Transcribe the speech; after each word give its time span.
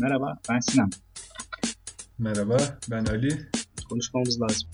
Merhaba, 0.00 0.38
ben 0.48 0.60
Sinan. 0.60 0.90
Merhaba, 2.18 2.56
ben 2.90 3.04
Ali. 3.04 3.48
Konuşmamız 3.88 4.40
lazım. 4.40 4.68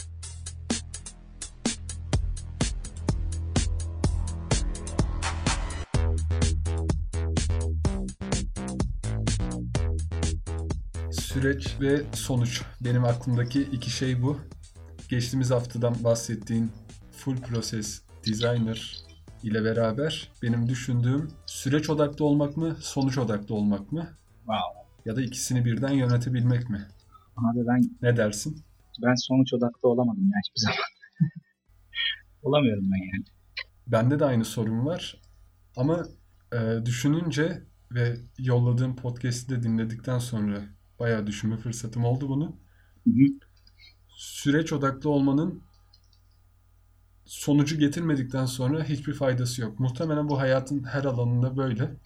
Süreç 11.11 11.81
ve 11.81 12.03
sonuç. 12.13 12.63
Benim 12.81 13.05
aklımdaki 13.05 13.63
iki 13.63 13.91
şey 13.91 14.23
bu. 14.23 14.41
Geçtiğimiz 15.09 15.51
haftadan 15.51 16.05
bahsettiğin 16.05 16.73
full 17.13 17.37
process 17.37 18.03
designer 18.27 18.97
ile 19.43 19.65
beraber 19.65 20.33
benim 20.43 20.69
düşündüğüm 20.69 21.31
süreç 21.47 21.91
odaklı 21.91 22.25
olmak 22.25 22.57
mı, 22.57 22.77
sonuç 22.81 23.19
odaklı 23.19 23.55
olmak 23.55 23.93
mı? 23.93 24.09
Wow. 24.39 24.84
Ya 25.05 25.17
da 25.17 25.23
ikisini 25.23 25.65
birden 25.65 25.93
yönetebilmek 25.93 26.71
mi? 26.71 26.87
Abi 27.37 27.67
ben 27.67 27.83
Ne 28.03 28.17
dersin? 28.17 28.65
ben 29.03 29.15
sonuç 29.15 29.53
odaklı 29.55 29.89
olamadım 29.89 30.25
ya 30.25 30.39
hiçbir 30.45 30.61
zaman. 30.61 30.79
Olamıyorum 32.43 32.85
ben 32.85 32.99
yani. 33.15 33.25
Bende 33.87 34.19
de 34.21 34.25
aynı 34.25 34.45
sorun 34.45 34.87
var. 34.87 35.21
Ama 35.77 36.05
e, 36.53 36.87
düşününce 36.87 37.63
ve 37.91 38.17
yolladığım 38.39 38.97
podcast'i 38.97 39.49
de 39.49 39.63
dinledikten 39.63 40.19
sonra 40.19 40.63
bayağı 41.01 41.27
düşünme 41.27 41.57
fırsatım 41.57 42.05
oldu 42.05 42.29
bunu. 42.29 42.57
Hı 43.05 43.11
hı. 43.11 43.27
Süreç 44.17 44.73
odaklı 44.73 45.11
olmanın 45.11 45.63
sonucu 47.27 47.79
getirmedikten 47.79 48.47
sonra 48.47 48.85
hiçbir 48.85 49.13
faydası 49.15 49.63
yok. 49.63 49.81
Muhtemelen 49.81 50.29
bu 50.29 50.39
hayatın 50.41 50.85
her 50.85 51.05
alanında 51.05 51.57
böyle. 51.57 51.97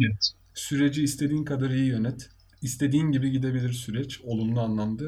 Evet. 0.00 0.32
Süreci 0.54 1.02
istediğin 1.02 1.44
kadar 1.44 1.70
iyi 1.70 1.86
yönet. 1.86 2.30
İstediğin 2.62 3.12
gibi 3.12 3.30
gidebilir 3.30 3.72
süreç 3.72 4.20
olumlu 4.20 4.60
anlamda. 4.60 5.04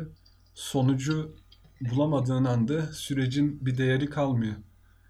Sonucu 0.54 1.36
bulamadığın 1.80 2.44
anda 2.44 2.86
sürecin 2.86 3.66
bir 3.66 3.78
değeri 3.78 4.10
kalmıyor. 4.10 4.54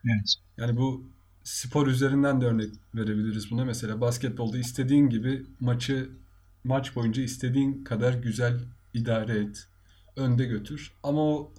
Evet. 0.04 0.34
Yani 0.56 0.76
bu 0.76 1.04
spor 1.44 1.86
üzerinden 1.86 2.40
de 2.40 2.46
örnek 2.46 2.74
verebiliriz 2.94 3.50
buna. 3.50 3.64
Mesela 3.64 4.00
basketbolda 4.00 4.58
istediğin 4.58 5.08
gibi 5.08 5.46
maçı 5.60 6.10
maç 6.64 6.96
boyunca 6.96 7.22
istediğin 7.22 7.84
kadar 7.84 8.14
güzel 8.14 8.60
idare 8.94 9.38
et. 9.40 9.68
Önde 10.16 10.44
götür. 10.44 10.92
Ama 11.02 11.22
o 11.22 11.52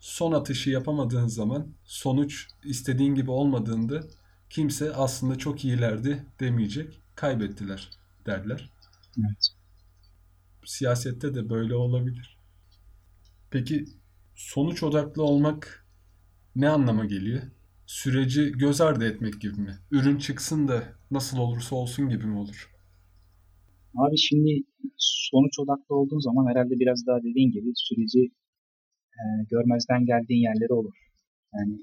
son 0.00 0.32
atışı 0.32 0.70
yapamadığın 0.70 1.26
zaman 1.28 1.68
sonuç 1.84 2.48
istediğin 2.64 3.14
gibi 3.14 3.30
olmadığında 3.30 4.02
kimse 4.50 4.94
aslında 4.94 5.38
çok 5.38 5.64
iyilerdi 5.64 6.26
demeyecek. 6.40 7.00
Kaybettiler 7.16 7.90
derler. 8.26 8.70
Evet. 9.18 9.53
Siyasette 10.66 11.34
de 11.34 11.50
böyle 11.50 11.74
olabilir. 11.74 12.38
Peki 13.50 13.84
sonuç 14.34 14.82
odaklı 14.82 15.22
olmak 15.22 15.86
ne 16.56 16.68
anlama 16.68 17.04
geliyor? 17.04 17.42
Süreci 17.86 18.52
göz 18.52 18.80
ardı 18.80 19.04
etmek 19.04 19.40
gibi 19.40 19.60
mi? 19.60 19.78
Ürün 19.90 20.18
çıksın 20.18 20.68
da 20.68 20.82
nasıl 21.10 21.38
olursa 21.38 21.76
olsun 21.76 22.08
gibi 22.08 22.26
mi 22.26 22.38
olur? 22.38 22.70
Abi 23.94 24.16
şimdi 24.18 24.62
sonuç 24.96 25.58
odaklı 25.58 25.94
olduğun 25.94 26.18
zaman 26.18 26.50
herhalde 26.50 26.74
biraz 26.80 27.06
daha 27.06 27.18
dediğin 27.18 27.50
gibi 27.52 27.72
süreci 27.74 28.22
e, 29.18 29.22
görmezden 29.50 30.06
geldiğin 30.06 30.42
yerleri 30.42 30.72
olur. 30.72 30.94
Yani 31.54 31.78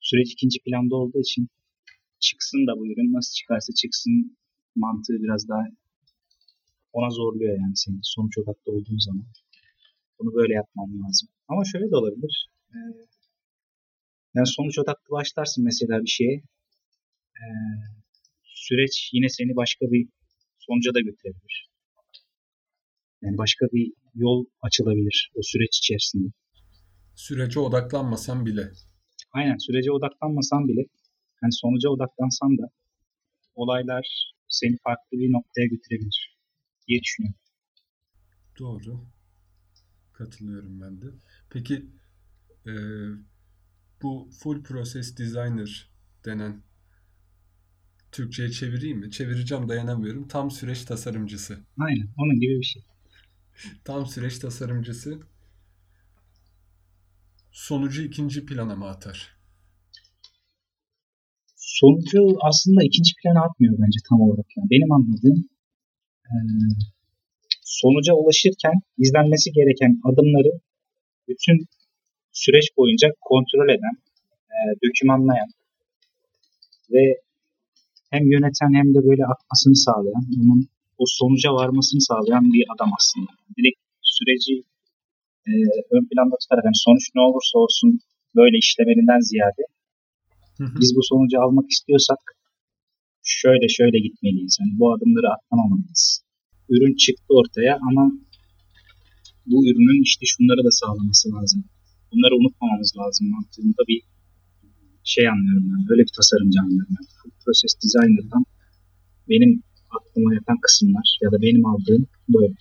süreç 0.00 0.32
ikinci 0.32 0.58
planda 0.64 0.96
olduğu 0.96 1.20
için 1.20 1.48
çıksın 2.20 2.66
da 2.66 2.72
bu 2.78 2.86
ürün 2.86 3.12
nasıl 3.12 3.34
çıkarsa 3.34 3.72
çıksın 3.82 4.36
mantığı 4.76 5.22
biraz 5.22 5.48
daha 5.48 5.62
ona 6.96 7.10
zorluyor 7.10 7.54
yani 7.62 7.76
senin 7.84 8.00
sonuç 8.02 8.38
odaklı 8.38 8.72
olduğun 8.72 8.98
zaman. 8.98 9.26
Bunu 10.18 10.34
böyle 10.34 10.54
yapmam 10.54 10.90
lazım. 11.02 11.28
Ama 11.48 11.62
şöyle 11.72 11.90
de 11.90 11.96
olabilir. 11.96 12.48
E, 12.74 12.76
yani 14.34 14.46
sonuç 14.46 14.78
odaklı 14.78 15.10
başlarsın 15.10 15.64
mesela 15.64 16.02
bir 16.04 16.12
şeye. 16.18 16.36
E, 17.40 17.44
süreç 18.44 19.10
yine 19.12 19.28
seni 19.28 19.56
başka 19.56 19.84
bir 19.92 20.08
sonuca 20.58 20.94
da 20.94 21.00
götürebilir. 21.00 21.70
Yani 23.22 23.38
başka 23.38 23.66
bir 23.66 23.92
yol 24.14 24.44
açılabilir 24.60 25.30
o 25.34 25.40
süreç 25.42 25.78
içerisinde. 25.78 26.28
Sürece 27.16 27.60
odaklanmasan 27.60 28.46
bile. 28.46 28.70
Aynen 29.32 29.56
sürece 29.66 29.92
odaklanmasan 29.92 30.68
bile 30.68 30.82
yani 31.42 31.52
sonuca 31.52 31.88
odaklansan 31.88 32.58
da 32.58 32.70
olaylar 33.54 34.32
seni 34.48 34.76
farklı 34.84 35.18
bir 35.18 35.32
noktaya 35.32 35.66
götürebilir 35.66 36.35
diye 36.88 37.00
düşünüyorum. 37.02 37.40
Doğru. 38.58 39.04
Katılıyorum 40.12 40.80
ben 40.80 41.02
de. 41.02 41.06
Peki 41.50 41.86
e, 42.66 42.72
bu 44.02 44.30
full 44.38 44.62
process 44.62 45.18
designer 45.18 45.90
denen 46.24 46.62
Türkçe'ye 48.12 48.50
çevireyim 48.50 48.98
mi? 48.98 49.10
Çevireceğim 49.10 49.68
dayanamıyorum. 49.68 50.28
Tam 50.28 50.50
süreç 50.50 50.84
tasarımcısı. 50.84 51.58
Aynen 51.78 52.08
onun 52.16 52.40
gibi 52.40 52.58
bir 52.58 52.64
şey. 52.64 52.82
Tam 53.84 54.06
süreç 54.06 54.38
tasarımcısı 54.38 55.20
sonucu 57.52 58.02
ikinci 58.02 58.46
plana 58.46 58.76
mı 58.76 58.86
atar? 58.88 59.36
Sonucu 61.56 62.38
aslında 62.42 62.84
ikinci 62.84 63.12
plana 63.22 63.44
atmıyor 63.44 63.74
bence 63.78 63.98
tam 64.08 64.20
olarak. 64.20 64.46
Yani. 64.56 64.70
Benim 64.70 64.92
anladığım 64.92 65.48
sonuca 67.64 68.12
ulaşırken 68.14 68.76
izlenmesi 68.98 69.52
gereken 69.52 69.92
adımları 70.08 70.52
bütün 71.28 71.56
süreç 72.32 72.66
boyunca 72.76 73.08
kontrol 73.20 73.68
eden, 73.76 73.96
e, 74.54 74.58
dokümanlayan 74.84 75.48
ve 76.92 77.04
hem 78.10 78.24
yöneten 78.34 78.72
hem 78.78 78.94
de 78.94 79.00
böyle 79.08 79.24
akmasını 79.32 79.76
sağlayan, 79.76 80.24
onun 80.40 80.68
o 80.98 81.04
sonuca 81.06 81.50
varmasını 81.60 82.00
sağlayan 82.00 82.44
bir 82.52 82.64
adam 82.74 82.90
aslında. 82.98 83.30
Direkt 83.56 83.80
süreci 84.02 84.54
e, 85.48 85.52
ön 85.96 86.04
planda 86.10 86.36
tutarak 86.42 86.64
yani 86.64 86.80
sonuç 86.86 87.04
ne 87.14 87.22
olursa 87.28 87.58
olsun 87.58 88.00
böyle 88.38 88.56
işlemelinden 88.58 89.20
ziyade 89.30 89.62
Hı 90.58 90.64
hı. 90.64 90.80
biz 90.80 90.90
bu 90.96 91.02
sonucu 91.10 91.36
almak 91.44 91.70
istiyorsak 91.70 92.35
şöyle 93.26 93.68
şöyle 93.68 93.98
gitmeliyiz. 94.06 94.58
Yani 94.60 94.72
bu 94.78 94.84
adımları 94.94 95.28
atlamamalıyız. 95.34 96.04
Ürün 96.68 96.96
çıktı 96.96 97.30
ortaya 97.40 97.74
ama 97.88 98.04
bu 99.46 99.56
ürünün 99.68 100.02
işte 100.02 100.24
şunları 100.26 100.64
da 100.64 100.70
sağlaması 100.70 101.32
lazım. 101.34 101.64
Bunları 102.12 102.34
unutmamamız 102.40 102.92
lazım 103.00 103.30
mantığında 103.30 103.82
bir 103.88 104.00
şey 105.04 105.28
anlıyorum 105.28 105.66
ben. 105.70 105.92
Öyle 105.92 106.02
bir 106.02 106.14
tasarımcı 106.16 106.58
anlıyorum 106.64 106.94
ben. 106.98 107.06
Process 107.44 107.74
Designer'dan 107.82 108.44
benim 109.28 109.62
aklıma 109.96 110.34
yatan 110.34 110.58
kısımlar 110.60 111.18
ya 111.22 111.32
da 111.32 111.42
benim 111.42 111.66
aldığım 111.66 112.06
böyle. 112.28 112.54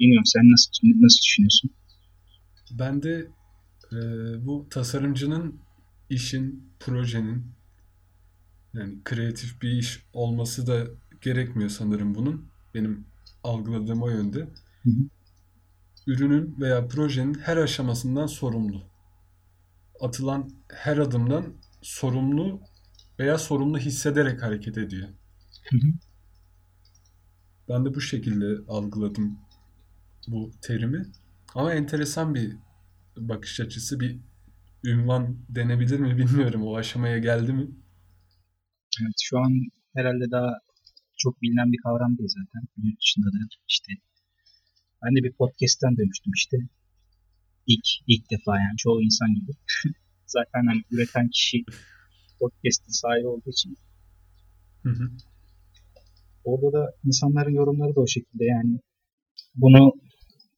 Bilmiyorum 0.00 0.30
sen 0.34 0.42
nasıl 0.52 0.70
nasıl 1.04 1.20
düşünüyorsun? 1.22 1.70
Ben 2.78 3.02
de 3.02 3.28
e, 3.92 3.98
bu 4.46 4.66
tasarımcının 4.70 5.60
işin, 6.10 6.72
projenin 6.80 7.44
yani 8.74 8.98
kreatif 9.04 9.62
bir 9.62 9.70
iş 9.70 10.06
olması 10.12 10.66
da 10.66 10.86
gerekmiyor 11.20 11.70
sanırım 11.70 12.14
bunun. 12.14 12.48
Benim 12.74 13.06
algıladığım 13.44 14.02
o 14.02 14.08
yönde. 14.08 14.38
Hı 14.82 14.90
hı. 14.90 15.08
Ürünün 16.06 16.56
veya 16.60 16.88
projenin 16.88 17.34
her 17.34 17.56
aşamasından 17.56 18.26
sorumlu. 18.26 18.82
Atılan 20.00 20.50
her 20.68 20.98
adımdan 20.98 21.44
sorumlu 21.82 22.60
veya 23.18 23.38
sorumlu 23.38 23.78
hissederek 23.78 24.42
hareket 24.42 24.78
ediyor. 24.78 25.08
Hı 25.70 25.76
hı. 25.76 25.92
Ben 27.68 27.84
de 27.84 27.94
bu 27.94 28.00
şekilde 28.00 28.58
algıladım 28.68 29.38
bu 30.28 30.50
terimi. 30.62 31.06
Ama 31.54 31.74
enteresan 31.74 32.34
bir 32.34 32.56
bakış 33.16 33.60
açısı, 33.60 34.00
bir 34.00 34.18
ünvan 34.84 35.36
denebilir 35.48 36.00
mi 36.00 36.16
bilmiyorum. 36.16 36.66
O 36.66 36.76
aşamaya 36.76 37.18
geldi 37.18 37.52
mi? 37.52 37.66
Evet, 39.00 39.16
şu 39.22 39.38
an 39.38 39.52
herhalde 39.96 40.30
daha 40.30 40.52
çok 41.16 41.42
bilinen 41.42 41.72
bir 41.72 41.80
kavram 41.84 42.18
değil 42.18 42.30
zaten. 42.38 42.62
Yurt 42.84 43.00
dışında 43.00 43.26
da 43.26 43.38
işte 43.68 43.92
ben 45.02 45.16
de 45.16 45.20
bir 45.26 45.32
podcast'ten 45.32 45.96
duymuştum 45.96 46.32
işte. 46.36 46.56
İlk, 47.66 47.86
ilk 48.06 48.30
defa 48.30 48.52
yani 48.64 48.76
çoğu 48.76 49.02
insan 49.02 49.34
gibi. 49.34 49.52
zaten 50.36 50.62
hani 50.70 50.82
üreten 50.90 51.28
kişi 51.28 51.58
podcast'in 52.40 52.94
sahibi 53.02 53.26
olduğu 53.26 53.50
için 53.50 53.76
Hı 54.82 54.92
hı. 54.98 55.06
orada 56.44 56.68
da 56.76 56.82
insanların 57.04 57.54
yorumları 57.60 57.96
da 57.96 58.00
o 58.00 58.06
şekilde 58.06 58.44
yani 58.44 58.74
bunu 59.54 59.92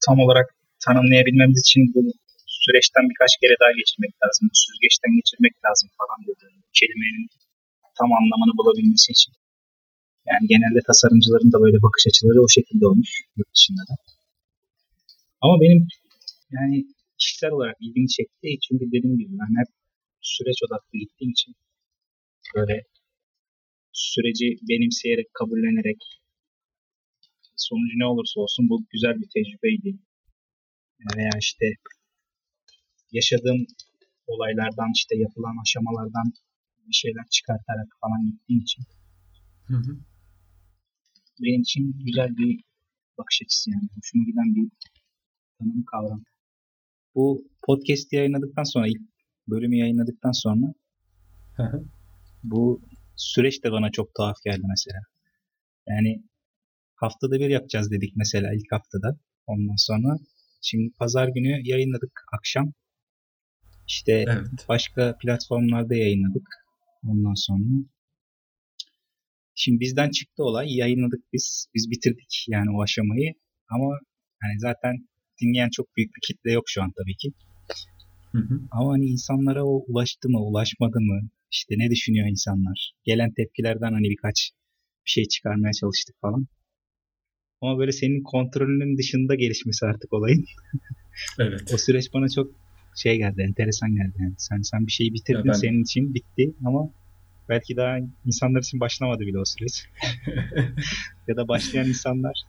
tam 0.05 0.17
olarak 0.19 0.47
tanımlayabilmemiz 0.85 1.59
için 1.65 1.81
bu 1.93 2.01
süreçten 2.63 3.05
birkaç 3.11 3.33
kere 3.41 3.55
daha 3.61 3.71
geçirmek 3.79 4.13
lazım. 4.21 4.43
Bu 4.51 4.55
süzgeçten 4.63 5.11
geçirmek 5.19 5.55
lazım 5.65 5.89
falan 5.99 6.19
dedi. 6.27 6.45
Kelimenin 6.79 7.25
tam 7.97 8.09
anlamını 8.19 8.53
bulabilmesi 8.59 9.11
için. 9.15 9.33
Yani 10.29 10.45
genelde 10.53 10.81
tasarımcıların 10.87 11.51
da 11.53 11.57
böyle 11.65 11.77
bakış 11.85 12.03
açıları 12.09 12.39
o 12.45 12.49
şekilde 12.57 12.85
olmuş 12.87 13.11
yurt 13.37 13.51
dışında 13.55 13.83
da. 13.89 13.95
Ama 15.41 15.55
benim 15.61 15.87
yani 16.55 16.77
kişisel 17.19 17.51
olarak 17.51 17.77
ilgimi 17.79 18.09
çektiği 18.17 18.53
için 18.57 18.79
dediğim 18.79 19.17
gibi 19.19 19.33
ben 19.41 19.51
hep 19.59 19.69
süreç 20.21 20.59
odaklı 20.65 20.99
gittiğim 20.99 21.31
için 21.31 21.55
böyle 22.55 22.75
süreci 23.91 24.47
benimseyerek, 24.69 25.33
kabullenerek 25.33 26.01
sonucu 27.55 27.95
ne 27.99 28.05
olursa 28.05 28.39
olsun 28.41 28.69
bu 28.69 28.85
güzel 28.93 29.15
bir 29.21 29.29
tecrübeydi. 29.33 29.99
Veya 31.17 31.29
işte 31.39 31.65
yaşadığım 33.11 33.65
olaylardan 34.27 34.91
işte 34.95 35.15
yapılan 35.17 35.57
aşamalardan 35.63 36.27
bir 36.87 36.93
şeyler 36.93 37.25
çıkartarak 37.31 37.87
falan 38.01 38.25
gittiğim 38.25 38.61
için 38.61 38.83
Hı 39.67 39.77
hı. 39.77 39.99
benim 41.43 41.61
için 41.61 41.97
güzel 42.05 42.37
bir 42.37 42.63
bakış 43.17 43.41
açısı 43.45 43.71
yani. 43.71 43.87
Hoşuma 43.95 44.23
giden 44.23 44.55
bir 44.55 44.71
tanım 45.59 45.83
kavram. 45.83 46.23
Bu 47.15 47.47
podcast 47.67 48.13
yayınladıktan 48.13 48.63
sonra 48.63 48.87
ilk 48.87 49.01
bölümü 49.47 49.75
yayınladıktan 49.77 50.31
sonra 50.31 50.73
Hı 51.55 51.63
hı. 51.63 51.85
bu 52.43 52.81
süreç 53.15 53.63
de 53.63 53.71
bana 53.71 53.91
çok 53.91 54.15
tuhaf 54.15 54.37
geldi 54.45 54.63
mesela. 54.69 54.99
Yani 55.87 56.23
haftada 56.95 57.39
bir 57.39 57.49
yapacağız 57.49 57.91
dedik 57.91 58.13
mesela 58.15 58.53
ilk 58.53 58.71
haftada. 58.71 59.19
Ondan 59.47 59.75
sonra 59.77 60.17
şimdi 60.61 60.93
pazar 60.99 61.27
günü 61.27 61.67
yayınladık 61.69 62.21
akşam. 62.37 62.73
İşte 63.87 64.25
Evet. 64.27 64.47
başka 64.69 65.17
platformlarda 65.17 65.95
yayınladık. 65.95 66.64
Ondan 67.07 67.33
sonra 67.33 67.63
şimdi 69.55 69.79
bizden 69.79 70.09
çıktı 70.09 70.43
olay. 70.43 70.77
Yayınladık 70.77 71.23
biz. 71.33 71.67
Biz 71.75 71.91
bitirdik 71.91 72.45
yani 72.47 72.69
o 72.77 72.81
aşamayı. 72.81 73.33
Ama 73.69 73.99
hani 74.41 74.59
zaten 74.59 75.07
dinleyen 75.41 75.69
çok 75.69 75.95
büyük 75.97 76.15
bir 76.15 76.21
kitle 76.27 76.51
yok 76.51 76.63
şu 76.67 76.83
an 76.83 76.91
tabii 76.97 77.17
ki. 77.17 77.33
Hı 78.31 78.37
hı. 78.37 78.61
Ama 78.71 78.93
hani 78.93 79.05
insanlara 79.05 79.65
o 79.65 79.83
ulaştı 79.87 80.29
mı, 80.29 80.39
ulaşmadı 80.39 80.99
mı? 81.01 81.29
İşte 81.51 81.75
ne 81.77 81.89
düşünüyor 81.89 82.27
insanlar? 82.27 82.93
Gelen 83.03 83.33
tepkilerden 83.33 83.91
hani 83.93 84.09
birkaç 84.09 84.51
bir 85.05 85.11
şey 85.11 85.25
çıkarmaya 85.25 85.73
çalıştık 85.73 86.15
falan. 86.21 86.47
Ama 87.61 87.77
böyle 87.79 87.91
senin 87.91 88.23
kontrolünün 88.23 88.97
dışında 88.97 89.35
gelişmesi 89.35 89.85
artık 89.85 90.13
olayın. 90.13 90.45
Evet. 91.39 91.71
O 91.73 91.77
süreç 91.77 92.13
bana 92.13 92.29
çok 92.29 92.64
şey 92.95 93.17
geldi, 93.17 93.41
enteresan 93.41 93.95
geldi. 93.95 94.13
Yani 94.19 94.33
sen 94.37 94.61
sen 94.61 94.87
bir 94.87 94.91
şeyi 94.91 95.13
bitirdin, 95.13 95.37
Ya 95.39 95.45
ben- 95.45 95.51
senin 95.53 95.83
için 95.83 96.13
bitti 96.13 96.53
ama 96.65 96.89
belki 97.49 97.75
daha 97.77 97.97
insanlar 98.25 98.59
için 98.61 98.79
başlamadı 98.79 99.19
bile 99.19 99.39
o 99.39 99.45
süreç. 99.45 99.85
ya 101.27 101.35
da 101.35 101.47
başlayan 101.47 101.87
insanlar 101.87 102.41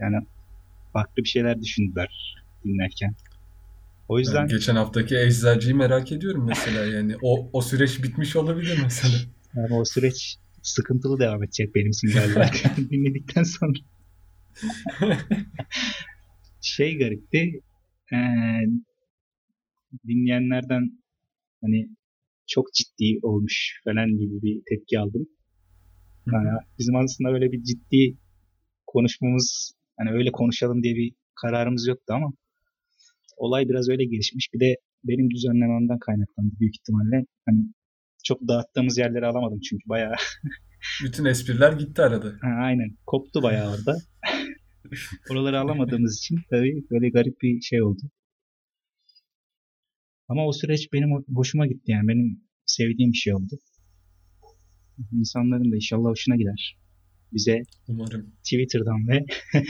yani 0.00 0.16
farklı 0.92 1.22
bir 1.22 1.28
şeyler 1.28 1.60
düşündüler 1.60 2.36
dinlerken. 2.64 3.14
O 4.08 4.18
yüzden 4.18 4.42
Ben 4.42 4.48
geçen 4.48 4.76
haftaki 4.76 5.16
eczacıyı 5.18 5.76
merak 5.76 6.12
ediyorum 6.12 6.44
mesela 6.48 6.84
yani 6.84 7.16
o 7.22 7.50
o 7.52 7.62
süreç 7.62 8.02
bitmiş 8.02 8.36
olabilir 8.36 8.78
mesela. 8.82 9.14
yani 9.56 9.74
o 9.74 9.84
süreç 9.84 10.36
sıkıntılı 10.62 11.18
devam 11.20 11.42
edecek 11.42 11.74
benim 11.74 11.90
için 11.90 12.08
galiba 12.08 12.50
dinledikten 12.90 13.42
sonra. 13.42 13.78
şey 16.60 16.98
garipti. 16.98 17.60
eee, 18.12 18.68
dinleyenlerden 20.06 20.90
hani 21.62 21.88
çok 22.46 22.66
ciddi 22.74 23.18
olmuş 23.22 23.80
falan 23.84 24.08
gibi 24.08 24.42
bir 24.42 24.62
tepki 24.68 24.98
aldım. 24.98 25.26
Yani 26.32 26.48
bizim 26.78 26.96
aslında 26.96 27.30
öyle 27.30 27.52
bir 27.52 27.62
ciddi 27.62 28.18
konuşmamız 28.86 29.72
hani 29.98 30.10
öyle 30.10 30.32
konuşalım 30.32 30.82
diye 30.82 30.94
bir 30.94 31.12
kararımız 31.42 31.86
yoktu 31.86 32.12
ama 32.14 32.32
olay 33.36 33.68
biraz 33.68 33.88
öyle 33.88 34.04
gelişmiş. 34.04 34.48
Bir 34.54 34.60
de 34.60 34.74
benim 35.04 35.30
düzenlememden 35.30 35.98
kaynaklandı 35.98 36.54
büyük 36.60 36.74
ihtimalle. 36.76 37.26
Hani 37.48 37.58
çok 38.24 38.40
dağıttığımız 38.48 38.98
yerleri 38.98 39.26
alamadım 39.26 39.60
çünkü 39.60 39.88
bayağı 39.88 40.14
Bütün 41.04 41.24
espriler 41.24 41.72
gitti 41.72 42.02
arada. 42.02 42.26
ha, 42.26 42.48
aynen 42.58 42.90
koptu 43.06 43.42
bayağı 43.42 43.70
orada. 43.74 43.96
Oraları 45.30 45.60
alamadığımız 45.60 46.18
için 46.18 46.38
tabii 46.50 46.84
böyle 46.90 47.10
garip 47.10 47.40
bir 47.42 47.60
şey 47.60 47.82
oldu. 47.82 48.02
Ama 50.28 50.46
o 50.46 50.52
süreç 50.52 50.92
benim 50.92 51.08
ho- 51.08 51.34
hoşuma 51.34 51.66
gitti 51.66 51.82
yani 51.92 52.08
benim 52.08 52.40
sevdiğim 52.66 53.12
bir 53.12 53.16
şey 53.16 53.34
oldu. 53.34 53.58
İnsanların 55.12 55.72
da 55.72 55.76
inşallah 55.76 56.10
hoşuna 56.10 56.36
gider. 56.36 56.78
Bize 57.32 57.62
Umarım 57.88 58.32
Twitter'dan 58.44 59.08
ve 59.08 59.26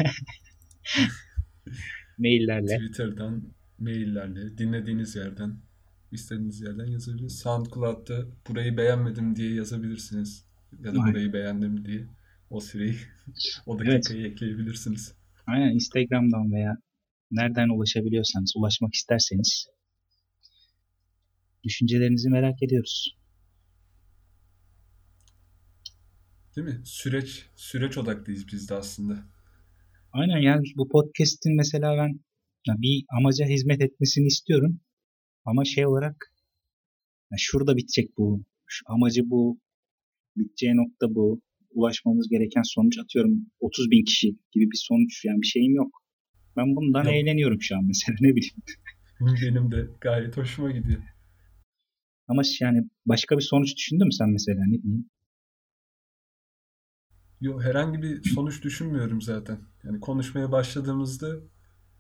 maillerle 2.19 2.77
Twitter'dan, 2.79 3.43
maillerle, 3.79 4.59
dinlediğiniz 4.59 5.17
yerden, 5.17 5.57
istediğiniz 6.13 6.61
yerden 6.61 6.87
yazabilirsiniz. 6.87 7.39
SoundCloud'da 7.43 8.25
burayı 8.49 8.77
beğenmedim 8.77 9.37
diye 9.37 9.55
yazabilirsiniz. 9.55 10.47
Ya 10.73 10.85
da 10.85 10.89
Aynen. 11.01 11.13
burayı 11.13 11.33
beğendim 11.33 11.85
diye 11.85 12.07
o 12.51 12.61
süreyi, 12.61 12.95
o 13.67 13.79
Evet. 13.83 14.05
dakikayı 14.05 14.27
ekleyebilirsiniz. 14.27 15.15
aynen 15.47 15.75
Instagram'dan 15.75 16.53
veya 16.53 16.77
nereden 17.31 17.69
ulaşabiliyorsanız, 17.69 18.53
ulaşmak 18.57 18.95
isterseniz 18.95 19.67
düşüncelerinizi 21.67 22.29
merak 22.29 22.63
ediyoruz. 22.63 23.17
Değil 26.57 26.67
mi? 26.67 26.81
Süreç, 26.85 27.47
süreç 27.57 27.99
odaklıyız 27.99 28.47
biz 28.53 28.69
de 28.71 28.75
aslında. 28.75 29.25
Aynen 30.13 30.39
yani 30.39 30.63
bu 30.77 30.89
podcast'in 30.89 31.57
mesela 31.57 31.97
ben 31.97 32.21
bir 32.69 33.05
amaca 33.19 33.47
hizmet 33.47 33.83
etmesini 33.83 34.27
istiyorum. 34.27 34.81
Ama 35.45 35.65
şey 35.65 35.87
olarak 35.87 36.33
şurada 37.37 37.77
bitecek 37.77 38.19
bu. 38.19 38.45
Şu 38.67 38.85
amacı 38.89 39.31
bu. 39.31 39.61
Biteceği 40.37 40.77
nokta 40.77 41.15
bu. 41.15 41.41
Ulaşmamız 41.71 42.29
gereken 42.29 42.63
sonuç 42.65 42.99
atıyorum 42.99 43.47
30 43.61 43.91
bin 43.91 44.05
kişi 44.05 44.29
gibi 44.53 44.65
bir 44.65 44.81
sonuç 44.89 45.25
yani 45.25 45.43
bir 45.43 45.47
şeyim 45.47 45.75
yok. 45.75 46.03
Ben 46.57 46.77
bundan 46.77 47.05
Yok. 47.05 47.15
eğleniyorum 47.15 47.59
şu 47.61 47.77
an 47.77 47.85
mesela 47.85 48.17
ne 48.21 48.37
bileyim. 48.37 48.55
Benim 49.21 49.71
de 49.71 49.91
gayet 50.01 50.37
hoşuma 50.37 50.71
gidiyor. 50.71 51.03
Ama 52.29 52.43
yani 52.61 52.89
başka 53.07 53.37
bir 53.39 53.43
sonuç 53.43 53.77
düşündün 53.77 54.07
mü 54.07 54.13
sen 54.13 54.29
mesela 54.29 54.65
ne 54.67 54.79
bileyim. 54.83 55.11
Yo, 57.41 57.61
herhangi 57.61 58.03
bir 58.03 58.31
sonuç 58.31 58.63
düşünmüyorum 58.63 59.23
zaten. 59.23 59.59
Yani 59.85 60.01
konuşmaya 60.01 60.53
başladığımızda 60.53 61.27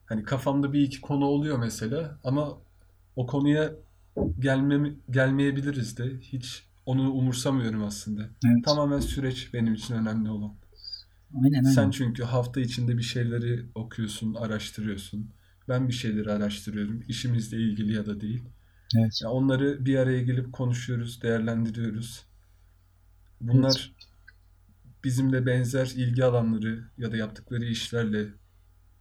hani 0.06 0.22
kafamda 0.22 0.72
bir 0.72 0.80
iki 0.80 1.00
konu 1.00 1.24
oluyor 1.24 1.58
mesela 1.58 2.20
ama 2.24 2.58
o 3.16 3.26
konuya 3.26 3.72
gelmem 4.38 4.96
gelmeyebiliriz 5.10 5.98
de 5.98 6.18
hiç 6.20 6.66
onu 6.86 7.12
umursamıyorum 7.12 7.84
aslında. 7.84 8.22
Evet. 8.22 8.64
Tamamen 8.64 9.00
süreç 9.00 9.54
benim 9.54 9.74
için 9.74 9.94
önemli 9.94 10.30
olan. 10.30 10.54
Aynen 11.34 11.58
aynen. 11.58 11.70
Sen 11.70 11.90
çünkü 11.90 12.22
hafta 12.22 12.60
içinde 12.60 12.96
bir 12.96 13.02
şeyleri 13.02 13.66
okuyorsun, 13.74 14.34
araştırıyorsun. 14.34 15.30
Ben 15.68 15.88
bir 15.88 15.92
şeyleri 15.92 16.32
araştırıyorum. 16.32 17.02
işimizle 17.08 17.56
ilgili 17.56 17.92
ya 17.92 18.06
da 18.06 18.20
değil. 18.20 18.42
Evet. 18.94 19.20
Ya 19.22 19.30
onları 19.30 19.86
bir 19.86 19.96
araya 19.96 20.22
gelip 20.22 20.52
konuşuyoruz, 20.52 21.22
değerlendiriyoruz. 21.22 22.26
Bunlar 23.40 23.92
bizimle 25.04 25.46
benzer 25.46 25.86
ilgi 25.86 26.24
alanları 26.24 26.84
ya 26.98 27.12
da 27.12 27.16
yaptıkları 27.16 27.64
işlerle 27.64 28.28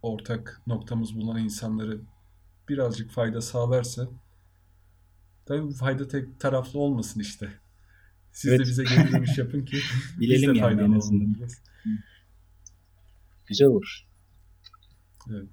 ortak 0.02 0.60
noktamız 0.66 1.14
bulunan 1.16 1.38
insanları 1.44 2.00
birazcık 2.68 3.10
fayda 3.10 3.40
sağlarsa 3.40 4.08
tabii 5.46 5.62
bu 5.62 5.72
fayda 5.72 6.08
tek 6.08 6.40
taraflı 6.40 6.78
olmasın 6.78 7.20
işte. 7.20 7.52
Siz 8.32 8.50
de 8.50 8.54
Evet. 8.56 8.66
bize 8.66 8.84
geri 8.84 9.12
dönüş 9.12 9.38
yapın 9.38 9.64
ki 9.64 9.76
biz 10.20 10.20
Bilelim 10.20 10.54
de 10.54 10.58
yani 10.58 10.82
en 10.82 10.92
azından. 10.92 11.36
Güzel 13.46 13.68
olur. 13.68 14.06
Evet. 15.30 15.48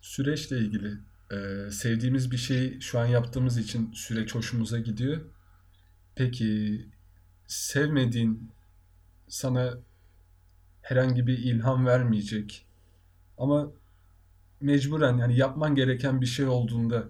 Süreçle 0.00 0.58
ilgili 0.58 0.98
e, 1.66 1.70
sevdiğimiz 1.70 2.30
bir 2.30 2.36
şey 2.36 2.80
şu 2.80 2.98
an 2.98 3.06
yaptığımız 3.06 3.58
için 3.58 3.92
süreç 3.92 4.34
hoşumuza 4.34 4.78
gidiyor. 4.80 5.20
Peki 6.16 6.80
sevmediğin 7.46 8.52
sana 9.28 9.78
herhangi 10.82 11.26
bir 11.26 11.38
ilham 11.38 11.86
vermeyecek 11.86 12.66
ama 13.38 13.72
mecburen 14.60 15.18
yani 15.18 15.36
yapman 15.38 15.74
gereken 15.74 16.20
bir 16.20 16.26
şey 16.26 16.46
olduğunda 16.46 17.08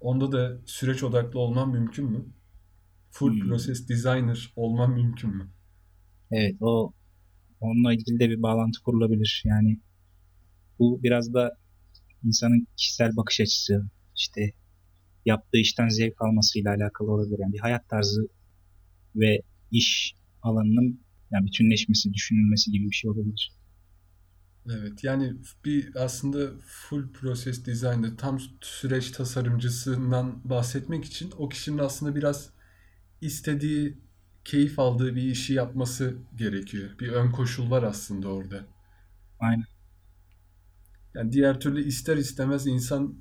onda 0.00 0.32
da 0.32 0.58
süreç 0.66 1.02
odaklı 1.02 1.40
olman 1.40 1.70
mümkün 1.70 2.06
mü? 2.12 2.26
Full 3.10 3.32
Hmm. 3.32 3.40
process 3.40 3.88
designer 3.88 4.52
olman 4.56 4.90
mümkün 4.92 5.30
mü? 5.30 5.50
Evet 6.30 6.56
o 6.60 6.92
onunla 7.60 7.94
ilgili 7.94 8.20
de 8.20 8.30
bir 8.30 8.42
bağlantı 8.42 8.82
kurulabilir. 8.82 9.42
Yani 9.46 9.80
bu 10.78 11.02
biraz 11.02 11.34
da 11.34 11.58
insanın 12.26 12.66
kişisel 12.76 13.16
bakış 13.16 13.40
açısı, 13.40 13.90
işte 14.16 14.52
yaptığı 15.26 15.58
işten 15.58 15.88
zevk 15.88 16.22
almasıyla 16.22 16.74
alakalı 16.74 17.10
olabilir. 17.10 17.38
Yani 17.38 17.52
bir 17.52 17.58
hayat 17.58 17.88
tarzı 17.88 18.28
ve 19.16 19.42
iş 19.70 20.14
alanının 20.42 21.00
Yani 21.30 21.46
bütünleşmesi, 21.46 22.14
düşünülmesi 22.14 22.70
gibi 22.70 22.90
bir 22.90 22.94
şey 22.94 23.10
olabilir. 23.10 23.52
Evet 24.70 25.04
yani 25.04 25.34
bir 25.64 26.04
aslında 26.04 26.50
full 26.66 27.12
process 27.12 27.66
design'da 27.66 28.16
tam 28.16 28.40
süreç 28.60 29.10
tasarımcısından 29.10 30.50
bahsetmek 30.50 31.04
için 31.04 31.32
o 31.38 31.48
kişinin 31.48 31.78
aslında 31.78 32.16
biraz 32.16 32.50
istediği, 33.20 33.98
keyif 34.44 34.78
aldığı 34.78 35.16
bir 35.16 35.22
işi 35.22 35.52
yapması 35.54 36.16
gerekiyor. 36.36 36.90
Bir 37.00 37.08
ön 37.08 37.30
koşul 37.30 37.70
var 37.70 37.82
aslında 37.82 38.28
orada. 38.28 38.66
Aynen. 39.38 39.75
Yani 41.16 41.32
diğer 41.32 41.60
türlü 41.60 41.84
ister 41.84 42.16
istemez 42.16 42.66
insan 42.66 43.14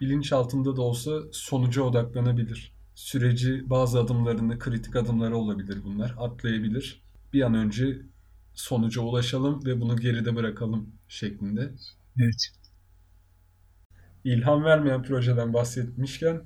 bilinç 0.00 0.32
altında 0.32 0.76
da 0.76 0.82
olsa 0.82 1.20
sonuca 1.32 1.82
odaklanabilir. 1.82 2.72
Süreci 2.94 3.70
bazı 3.70 4.00
adımlarını, 4.00 4.58
kritik 4.58 4.96
adımları 4.96 5.36
olabilir 5.36 5.78
bunlar. 5.84 6.14
Atlayabilir. 6.18 7.02
Bir 7.32 7.42
an 7.42 7.54
önce 7.54 8.02
sonuca 8.54 9.02
ulaşalım 9.02 9.64
ve 9.66 9.80
bunu 9.80 9.96
geride 9.96 10.36
bırakalım 10.36 10.92
şeklinde. 11.08 11.74
Evet. 12.20 12.52
İlham 14.24 14.64
vermeyen 14.64 15.02
projeden 15.02 15.54
bahsetmişken 15.54 16.42